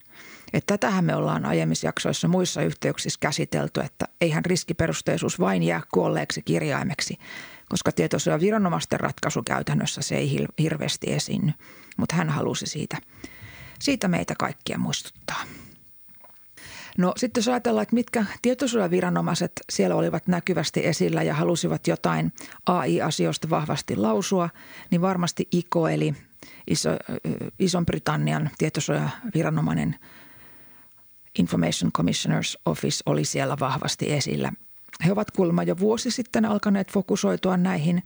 [0.52, 6.42] Että tätähän me ollaan aiemmissa jaksoissa muissa yhteyksissä käsitelty, että eihän riskiperusteisuus vain jää kuolleeksi
[6.42, 7.18] kirjaimeksi,
[7.68, 11.52] koska tietosuojan viranomaisten ratkaisu käytännössä se ei hirveästi esiinny,
[11.96, 12.98] mutta hän halusi siitä,
[13.80, 15.42] siitä meitä kaikkia muistuttaa.
[16.98, 22.32] No sitten jos ajatellaan, että mitkä tietosuojaviranomaiset siellä olivat näkyvästi esillä ja halusivat jotain
[22.66, 24.50] AI-asioista vahvasti lausua,
[24.90, 26.14] niin varmasti ICO eli
[26.66, 26.90] Iso,
[27.58, 29.96] Ison-Britannian tietosuojaviranomainen
[31.38, 34.52] Information Commissioners Office oli siellä vahvasti esillä–
[35.04, 38.02] he ovat kuulemma jo vuosi sitten alkaneet fokusoitua näihin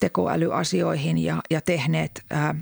[0.00, 2.54] tekoälyasioihin ja, ja tehneet ää,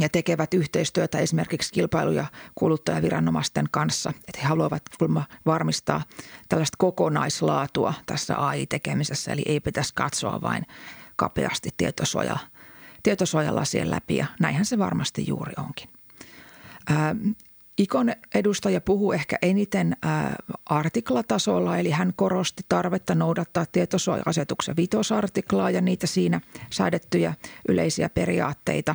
[0.00, 4.12] ja tekevät yhteistyötä esimerkiksi kilpailu- ja kuluttajaviranomaisten kanssa.
[4.28, 6.02] Että he haluavat kuulemma varmistaa
[6.48, 10.66] tällaista kokonaislaatua tässä AI-tekemisessä, eli ei pitäisi katsoa vain
[11.16, 12.38] kapeasti tietosuoja,
[13.02, 15.88] tietosuojalasien läpi ja näinhän se varmasti juuri onkin.
[17.78, 20.36] Ikon edustaja puhuu ehkä eniten ää,
[20.66, 27.34] artiklatasolla, eli hän korosti tarvetta noudattaa tietosuoja-asetuksen vitosartiklaa ja niitä siinä säädettyjä
[27.68, 28.94] yleisiä periaatteita.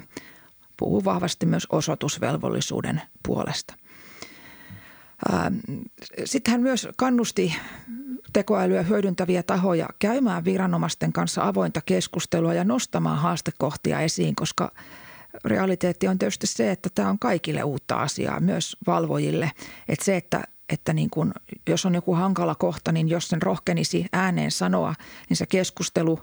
[0.77, 3.73] Puhuu vahvasti myös osoitusvelvollisuuden puolesta.
[6.25, 7.55] Sitten hän myös kannusti
[8.33, 14.71] tekoälyä hyödyntäviä tahoja käymään viranomaisten kanssa avointa keskustelua ja nostamaan haastekohtia esiin, koska–
[15.45, 19.51] realiteetti on tietysti se, että tämä on kaikille uutta asiaa, myös valvojille.
[19.89, 21.33] Että se, että, että niin kun,
[21.69, 24.93] jos on joku hankala kohta, niin jos sen rohkenisi ääneen sanoa,
[25.29, 26.19] niin se keskustelu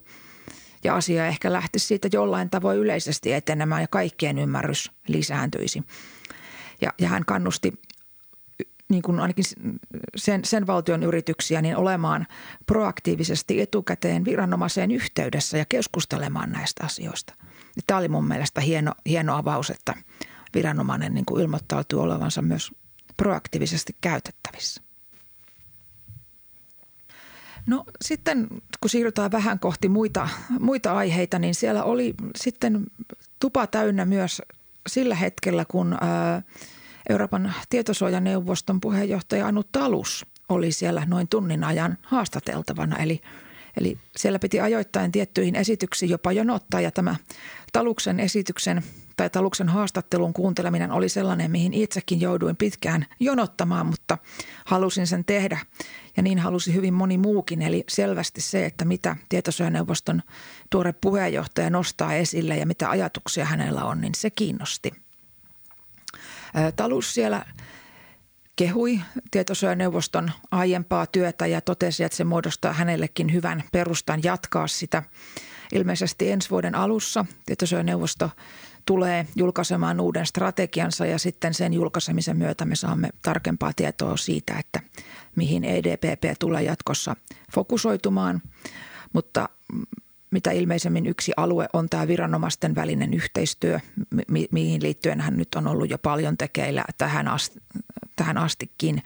[0.85, 5.83] ja asia ehkä lähtisi siitä jollain tavoin yleisesti etenemään ja kaikkien ymmärrys lisääntyisi.
[6.81, 7.73] Ja, ja hän kannusti
[8.89, 9.45] niin kuin ainakin
[10.17, 12.27] sen, sen valtion yrityksiä niin olemaan
[12.67, 17.35] proaktiivisesti etukäteen viranomaiseen yhteydessä ja keskustelemaan näistä asioista–
[17.87, 19.95] tämä oli mun mielestä hieno, hieno avaus, että
[20.55, 22.71] viranomainen niin kuin ilmoittautuu olevansa myös
[23.17, 24.83] proaktiivisesti käytettävissä.
[27.67, 28.49] No sitten
[28.81, 30.29] kun siirrytään vähän kohti muita,
[30.61, 32.87] muita aiheita, niin siellä oli sitten
[33.41, 34.43] tupa täynnä myös
[34.89, 35.99] sillä hetkellä, kun
[37.09, 42.97] Euroopan tietosuojaneuvoston puheenjohtaja Anu Talus oli siellä noin tunnin ajan haastateltavana.
[42.97, 43.21] Eli,
[43.77, 47.17] eli siellä piti ajoittain tiettyihin esityksiin jopa jonottaa ja tämä
[47.73, 48.83] Taluksen esityksen
[49.17, 54.19] tai Taluksen haastattelun kuunteleminen oli sellainen, mihin itsekin jouduin pitkään jonottamaan, mutta
[54.65, 55.59] halusin sen tehdä
[56.17, 57.63] ja niin halusi hyvin moni muukin.
[57.63, 60.23] Eli selvästi se, että mitä tietosuojaneuvoston
[60.71, 64.93] tuore puheenjohtaja nostaa esille ja mitä ajatuksia hänellä on, niin se kiinnosti.
[66.77, 67.45] Talus siellä
[68.57, 69.01] kehui
[69.31, 75.03] tietosuojaneuvoston aiempaa työtä ja totesi, että se muodostaa hänellekin hyvän perustan jatkaa sitä.
[75.73, 78.31] Ilmeisesti ensi vuoden alussa tietosuojaneuvosto
[78.87, 84.81] tulee julkaisemaan uuden strategiansa ja sitten sen julkaisemisen myötä me saamme tarkempaa tietoa siitä, että
[85.37, 87.17] mihin EDPP tulee jatkossa
[87.55, 88.43] fokusoitumaan.
[89.13, 89.49] Mutta
[90.31, 93.81] mitä ilmeisemmin yksi alue on tämä viranomaisten välinen yhteistyö,
[94.29, 97.61] mi- mihin liittyen hän nyt on ollut jo paljon tekeillä tähän, asti,
[98.17, 99.03] tähän astikin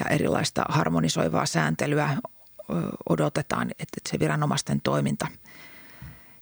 [0.00, 2.16] ja erilaista harmonisoivaa sääntelyä
[3.08, 5.26] odotetaan, että se viranomaisten toiminta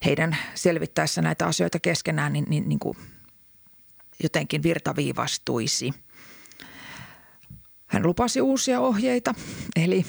[0.04, 2.96] heidän selvittäessä näitä asioita keskenään niin, niin, niin kuin
[4.22, 5.94] jotenkin virtaviivastuisi.
[7.86, 9.34] Hän lupasi uusia ohjeita,
[9.76, 10.04] eli,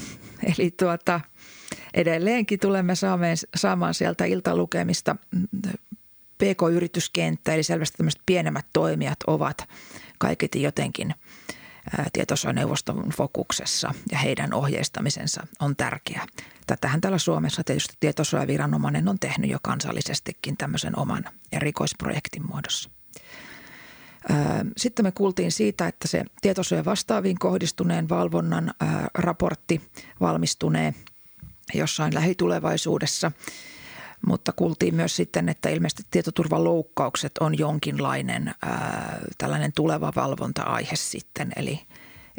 [0.57, 1.21] eli tuota,
[1.93, 5.15] edelleenkin tulemme saamaan, saamaan sieltä iltalukemista
[6.37, 9.69] PK-yrityskenttä, eli selvästi tämmöiset pienemmät toimijat ovat
[10.17, 11.13] kaiketi jotenkin
[12.13, 16.27] tietosuojaneuvoston fokuksessa ja heidän ohjeistamisensa on tärkeää.
[16.67, 22.89] Tätähän täällä Suomessa tietysti tietosuojaviranomainen on tehnyt jo kansallisestikin tämmöisen oman erikoisprojektin muodossa.
[24.77, 28.73] Sitten me kuultiin siitä, että se tietosuojan vastaaviin kohdistuneen valvonnan
[29.13, 29.81] raportti
[30.19, 30.93] valmistunee
[31.73, 33.31] jossain lähitulevaisuudessa.
[34.27, 38.55] Mutta kuultiin myös sitten, että ilmeisesti tietoturvaloukkaukset on jonkinlainen
[39.37, 41.51] tällainen tuleva valvonta-aihe sitten.
[41.55, 41.79] Eli,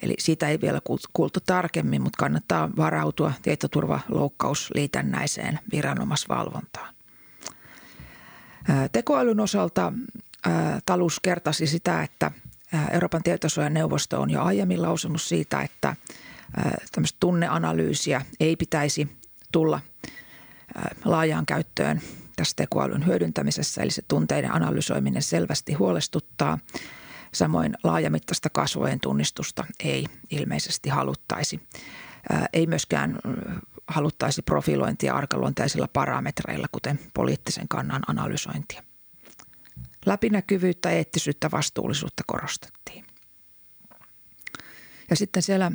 [0.03, 0.81] eli siitä ei vielä
[1.13, 6.95] kuultu tarkemmin, mutta kannattaa varautua tietoturvaloukkausliitännäiseen viranomaisvalvontaan.
[8.93, 9.93] Tekoälyn osalta
[10.47, 12.31] ää, Talus kertasi sitä, että
[12.91, 15.97] Euroopan tietosuojaneuvosto on jo aiemmin lausunut siitä, että
[16.93, 19.17] tämmöistä tunneanalyysiä ei pitäisi
[19.53, 19.81] tulla
[21.05, 22.01] laajaan käyttöön
[22.37, 26.59] tässä tekoälyn hyödyntämisessä, eli se tunteiden analysoiminen selvästi huolestuttaa.
[27.35, 31.61] Samoin laajamittaista kasvojen tunnistusta ei ilmeisesti haluttaisi.
[32.53, 33.19] Ei myöskään
[33.87, 38.83] haluttaisi profilointia arkaluonteisilla parametreilla, kuten poliittisen kannan analysointia.
[40.07, 43.05] Läpinäkyvyyttä, eettisyyttä, vastuullisuutta korostettiin.
[45.11, 45.73] Ja sitten siellä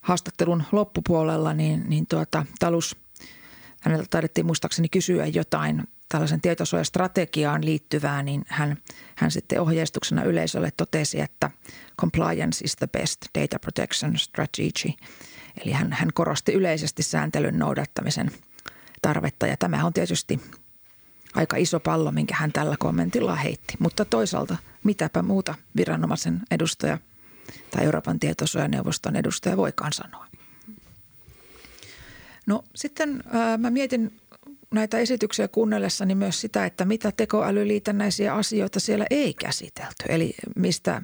[0.00, 2.96] haastattelun loppupuolella, niin, niin tuota, Talus,
[3.80, 8.76] häneltä taidettiin muistaakseni kysyä jotain tällaisen tietosuojastrategiaan liittyvää, niin hän,
[9.16, 11.50] hän sitten ohjeistuksena yleisölle totesi, että
[12.00, 14.92] compliance is the best data protection strategy.
[15.64, 18.30] Eli hän, hän korosti yleisesti sääntelyn noudattamisen
[19.02, 20.40] tarvetta ja tämä on tietysti
[21.34, 23.74] aika iso pallo, minkä hän tällä kommentilla heitti.
[23.78, 26.98] Mutta toisaalta mitäpä muuta viranomaisen edustaja
[27.70, 30.26] tai Euroopan tietosuojaneuvoston edustaja voikaan sanoa.
[32.46, 34.20] No sitten ää, mä mietin
[34.74, 40.04] näitä esityksiä kuunnellessani myös sitä, että mitä tekoälyliitännäisiä asioita siellä ei käsitelty.
[40.08, 41.02] Eli mistä,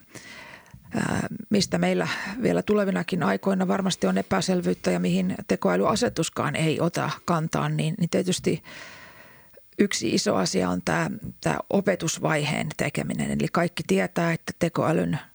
[1.51, 2.09] mistä meillä
[2.43, 8.63] vielä tulevinakin aikoina varmasti on epäselvyyttä ja mihin tekoälyasetuskaan ei ota kantaan, niin, niin tietysti
[9.79, 13.31] yksi iso asia on tämä, tämä opetusvaiheen tekeminen.
[13.31, 15.19] Eli kaikki tietää, että tekoälyn–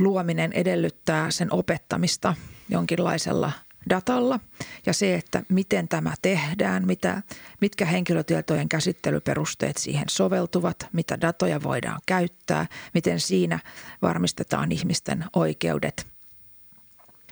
[0.00, 2.34] luominen edellyttää sen opettamista
[2.68, 3.52] jonkinlaisella
[3.90, 4.40] datalla
[4.86, 7.22] ja se, että miten tämä tehdään, mitä,
[7.60, 13.58] mitkä henkilötietojen käsittelyperusteet siihen soveltuvat, mitä datoja voidaan käyttää, miten siinä
[14.02, 16.06] varmistetaan ihmisten oikeudet,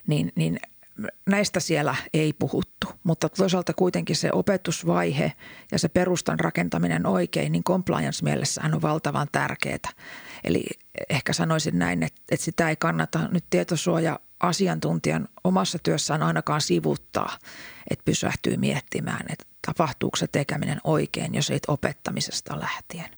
[0.07, 0.61] niin, niin
[1.27, 5.33] näistä siellä ei puhuttu, mutta toisaalta kuitenkin se opetusvaihe
[5.73, 9.93] ja se perustan rakentaminen oikein, niin compliance mielessähän on valtavan tärkeää.
[10.45, 10.65] Eli
[11.09, 17.39] ehkä sanoisin näin, että, että sitä ei kannata nyt tietosuoja asiantuntijan omassa työssään ainakaan sivuttaa,
[17.91, 23.11] että pysähtyy miettimään, että tapahtuuko se tekeminen oikein jo siitä opettamisesta lähtien.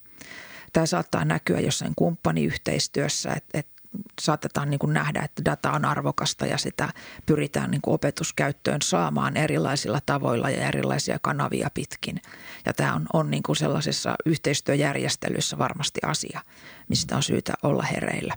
[0.72, 3.80] Tämä saattaa näkyä jossain kumppaniyhteistyössä, että, että
[4.20, 6.88] saatetaan niin kuin nähdä, että data on arvokasta ja sitä
[7.26, 12.22] pyritään niin kuin opetuskäyttöön saamaan erilaisilla tavoilla ja erilaisia kanavia pitkin.
[12.66, 16.40] Ja tämä on, on niin kuin sellaisessa yhteistyöjärjestelyissä varmasti asia,
[16.88, 18.36] mistä on syytä olla hereillä.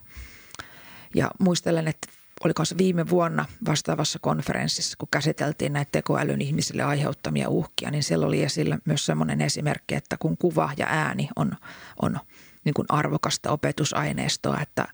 [1.15, 2.07] Ja muistelen, että
[2.45, 8.25] oliko se viime vuonna vastaavassa konferenssissa, kun käsiteltiin näitä tekoälyn ihmisille aiheuttamia uhkia, niin siellä
[8.25, 11.51] oli esillä myös sellainen esimerkki, että kun kuva ja ääni on,
[12.01, 12.19] on
[12.65, 14.87] niin kuin arvokasta opetusaineistoa, että,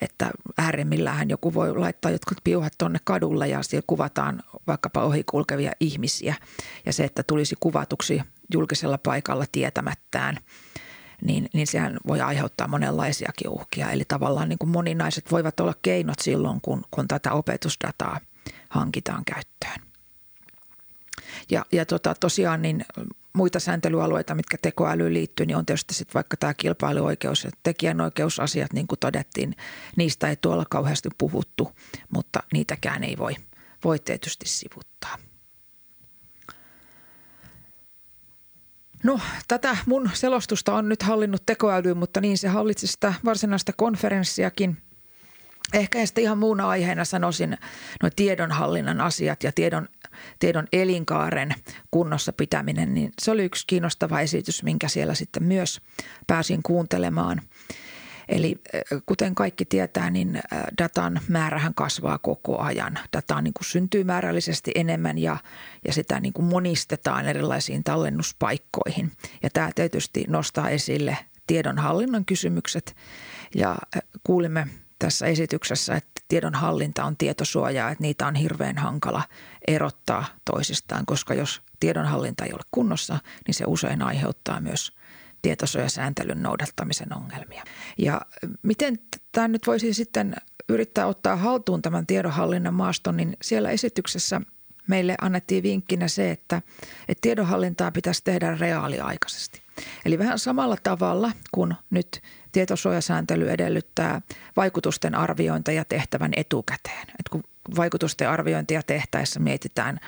[0.00, 6.34] että äärimmillähän joku voi laittaa jotkut piuhat tuonne kadulle ja siellä kuvataan vaikkapa ohikulkevia ihmisiä.
[6.86, 8.22] Ja se, että tulisi kuvatuksi
[8.54, 10.36] julkisella paikalla tietämättään–
[11.24, 13.90] niin, niin sehän voi aiheuttaa monenlaisiakin uhkia.
[13.90, 18.20] Eli tavallaan niin kuin moninaiset voivat olla keinot silloin, kun, kun tätä opetusdataa
[18.68, 19.88] hankitaan käyttöön.
[21.50, 22.84] Ja, ja tota, tosiaan niin
[23.32, 28.86] muita sääntelyalueita, mitkä tekoälyyn liittyy, niin on tietysti sitten vaikka tämä kilpailuoikeus ja tekijänoikeusasiat, niin
[28.86, 29.56] kuin todettiin,
[29.96, 31.72] niistä ei tuolla kauheasti puhuttu,
[32.10, 33.34] mutta niitäkään ei voi,
[33.84, 35.18] voi tietysti sivuttaa.
[39.02, 44.76] No tätä mun selostusta on nyt hallinnut tekoäly, mutta niin se hallitsi sitä varsinaista konferenssiakin.
[45.72, 47.58] Ehkä sitten ihan muuna aiheena sanoisin
[48.02, 49.88] no tiedonhallinnan asiat ja tiedon,
[50.38, 51.54] tiedon elinkaaren
[51.90, 55.80] kunnossa pitäminen, niin se oli yksi kiinnostava esitys, minkä siellä sitten myös
[56.26, 57.42] pääsin kuuntelemaan–
[58.28, 58.60] Eli
[59.06, 60.42] kuten kaikki tietää, niin
[60.78, 62.98] datan määrähän kasvaa koko ajan.
[63.16, 65.36] Dataa niin kuin syntyy määrällisesti enemmän ja,
[65.86, 69.12] ja sitä niin kuin monistetaan erilaisiin tallennuspaikkoihin.
[69.42, 72.96] Ja tämä tietysti nostaa esille tiedonhallinnan kysymykset
[73.54, 73.76] ja
[74.24, 74.66] kuulimme
[74.98, 79.22] tässä esityksessä, että tiedonhallinta on tietosuojaa, että niitä on hirveän hankala
[79.66, 84.92] erottaa toisistaan, koska jos tiedonhallinta ei ole kunnossa, niin se usein aiheuttaa myös–
[85.42, 87.64] tietosuojasääntelyn noudattamisen ongelmia.
[87.98, 88.20] Ja
[88.62, 88.98] miten
[89.32, 90.34] tämä nyt voisi sitten
[90.68, 94.40] yrittää ottaa haltuun tämän tiedonhallinnan maaston, niin siellä esityksessä
[94.86, 96.62] meille annettiin vinkkinä se, että,
[97.08, 99.62] että tiedonhallintaa pitäisi tehdä reaaliaikaisesti.
[100.04, 102.22] Eli vähän samalla tavalla kuin nyt
[102.52, 104.20] tietosuojasääntely edellyttää
[104.56, 107.06] vaikutusten arviointia tehtävän etukäteen.
[107.08, 107.42] Et kun
[107.76, 110.00] vaikutusten arviointia tehtäessä mietitään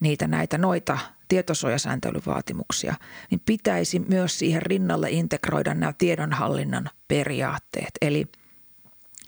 [0.00, 0.98] niitä näitä noita
[1.32, 2.94] tietosuojasääntelyvaatimuksia,
[3.30, 7.90] niin pitäisi myös siihen rinnalle integroida nämä tiedonhallinnan periaatteet.
[8.02, 8.26] Eli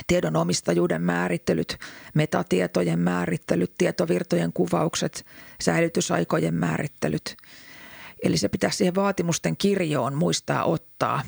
[0.06, 1.78] tiedon omistajuuden määrittelyt,
[2.14, 5.26] metatietojen määrittelyt, tietovirtojen kuvaukset,
[5.62, 7.36] säilytysaikojen määrittelyt.
[8.22, 11.22] Eli se pitäisi siihen vaatimusten kirjoon muistaa ottaa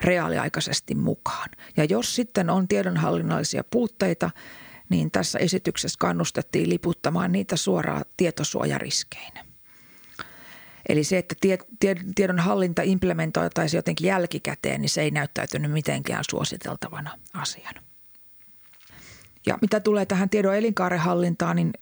[0.00, 1.48] reaaliaikaisesti mukaan.
[1.76, 4.30] Ja jos sitten on tiedonhallinnallisia puutteita,
[4.88, 9.55] niin tässä esityksessä kannustettiin liputtamaan niitä suoraan tietosuojariskeinä.
[10.88, 16.24] Eli se, että tie, tie, tiedon hallinta implementoitaisiin jotenkin jälkikäteen, niin se ei näyttäytynyt mitenkään
[16.30, 17.82] suositeltavana asiana.
[19.46, 21.72] Ja mitä tulee tähän tiedon elinkaaren hallintaan, niin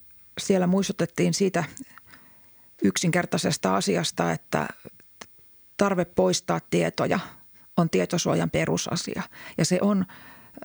[0.41, 1.65] siellä muistutettiin siitä
[2.83, 4.69] yksinkertaisesta asiasta, että
[5.77, 7.19] tarve poistaa tietoja
[7.77, 9.23] on tietosuojan perusasia.
[9.59, 10.07] Ja se on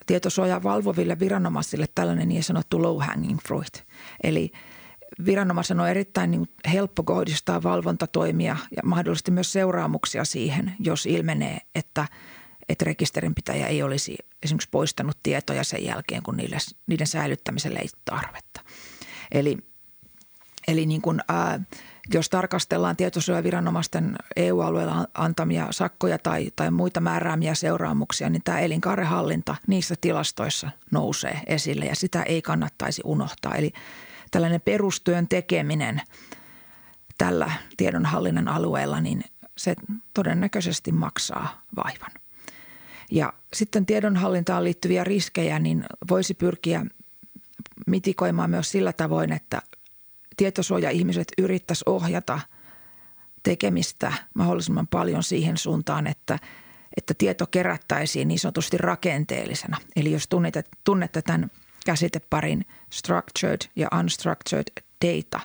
[0.06, 3.88] tietosuojan valvoville viranomaisille tällainen niin sanottu low hanging fruit.
[4.24, 4.52] Eli
[5.26, 12.08] viranomaisen on erittäin niin helppo kohdistaa valvontatoimia ja mahdollisesti myös seuraamuksia siihen, jos ilmenee, että,
[12.70, 16.58] että rekisterinpitäjä ei olisi esimerkiksi poistanut tietoja sen jälkeen, kun niille,
[16.88, 18.62] niiden säilyttämiselle ei tarvetta.
[19.32, 19.58] Eli,
[20.68, 21.60] eli niin kuin, ää,
[22.14, 29.96] jos tarkastellaan tietosuojaviranomaisten EU-alueella antamia sakkoja tai, tai muita määräämiä seuraamuksia, niin tämä elinkaarehallinta niissä
[30.02, 33.56] tilastoissa nousee esille ja sitä ei kannattaisi unohtaa.
[33.56, 33.74] Eli
[34.32, 36.02] tällainen perustyön tekeminen
[37.18, 39.24] tällä tiedonhallinnan alueella, niin
[39.58, 39.76] se
[40.14, 42.12] todennäköisesti maksaa vaivan.
[43.12, 46.86] Ja sitten tiedonhallintaan liittyviä riskejä, niin voisi pyrkiä
[47.88, 49.62] mitikoimaan myös sillä tavoin, että
[50.38, 52.40] tietosuoja-ihmiset yrittäisi ohjata
[53.44, 56.40] tekemistä mahdollisimman paljon siihen suuntaan, että,
[56.98, 59.78] että tieto kerättäisiin niin sanotusti rakenteellisena.
[59.96, 61.52] Eli jos tunnette, tunnette tämän
[61.90, 65.40] käsiteparin structured ja unstructured data,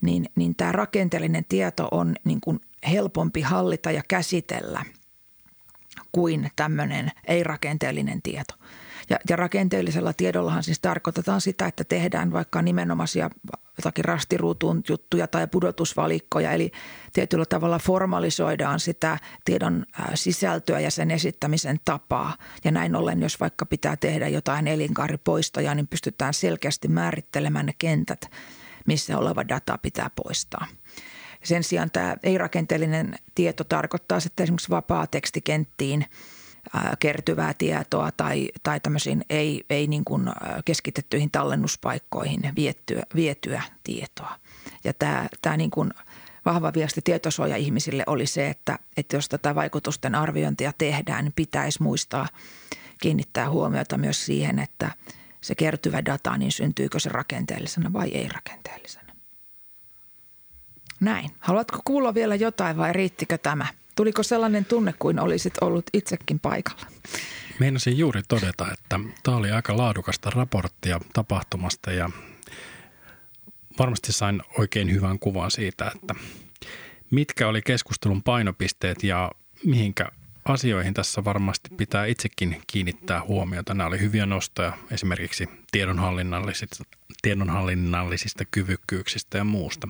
[0.00, 2.60] niin, niin tämä rakenteellinen tieto on niin kuin
[2.90, 4.84] helpompi hallita ja käsitellä
[6.12, 8.54] kuin tämmöinen ei-rakenteellinen tieto.
[9.12, 13.30] Ja, ja rakenteellisella tiedollahan siis tarkoitetaan sitä, että tehdään vaikka nimenomaisia
[13.78, 16.72] jotakin rastiruutuun juttuja tai pudotusvalikkoja, eli
[17.12, 22.36] tietyllä tavalla formalisoidaan sitä tiedon sisältöä ja sen esittämisen tapaa.
[22.64, 28.30] Ja näin ollen, jos vaikka pitää tehdä jotain elinkaaripoistoja, niin pystytään selkeästi määrittelemään ne kentät,
[28.86, 30.66] missä oleva data pitää poistaa.
[31.44, 36.04] Sen sijaan tämä ei-rakenteellinen tieto tarkoittaa sitten esimerkiksi vapaa tekstikenttiin–
[36.98, 40.30] kertyvää tietoa tai, tai tämmöisiin ei, ei niin kuin
[40.64, 44.34] keskitettyihin tallennuspaikkoihin vietyä, vietyä tietoa.
[44.84, 45.90] Ja tämä, tämä niin kuin
[46.44, 52.28] vahva viesti tietosuoja-ihmisille oli se, että, että jos tätä vaikutusten arviointia tehdään, niin pitäisi muistaa
[53.00, 54.90] kiinnittää huomiota myös siihen, että,
[55.42, 59.12] se kertyvä data, niin syntyykö se rakenteellisena vai ei rakenteellisena.
[61.00, 61.30] Näin.
[61.40, 63.66] Haluatko kuulla vielä jotain vai riittikö tämä?
[63.96, 66.86] Tuliko sellainen tunne kuin olisit ollut itsekin paikalla?
[67.58, 72.10] Meinasin juuri todeta, että tämä oli aika laadukasta raporttia tapahtumasta ja
[73.78, 76.14] varmasti sain oikein hyvän kuvan siitä, että
[77.10, 79.30] mitkä oli keskustelun painopisteet ja
[79.64, 80.08] mihinkä
[80.44, 83.74] asioihin tässä varmasti pitää itsekin kiinnittää huomiota.
[83.74, 86.84] Nämä oli hyviä nostoja esimerkiksi tiedonhallinnallisista,
[87.22, 89.88] tiedonhallinnallisista kyvykkyyksistä ja muusta.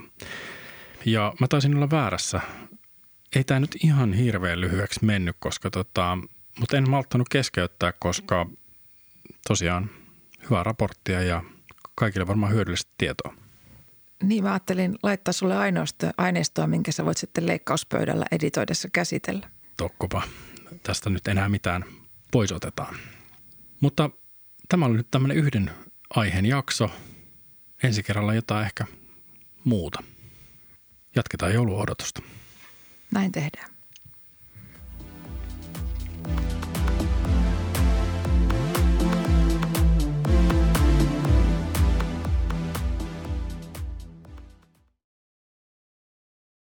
[1.04, 2.40] Ja mä taisin olla väärässä.
[3.36, 6.18] Ei tämä nyt ihan hirveän lyhyeksi mennyt, koska tota,
[6.60, 8.46] mutta en malttanut keskeyttää, koska
[9.48, 9.90] tosiaan
[10.50, 11.42] hyvää raporttia ja
[11.94, 13.34] kaikille varmaan hyödyllistä tietoa.
[14.22, 19.50] Niin mä ajattelin laittaa sulle aineistoa, aineistoa minkä sä voit sitten leikkauspöydällä editoidessa käsitellä.
[19.76, 20.22] Tokkopa.
[20.82, 21.84] Tästä nyt enää mitään
[22.30, 22.96] pois otetaan.
[23.80, 24.10] Mutta
[24.68, 25.70] tämä oli nyt tämmöinen yhden
[26.10, 26.90] aiheen jakso.
[27.82, 28.84] Ensi kerralla jotain ehkä
[29.64, 30.02] muuta.
[31.16, 32.22] Jatketaan jouluodotusta.
[33.12, 33.66] Nei, det er det.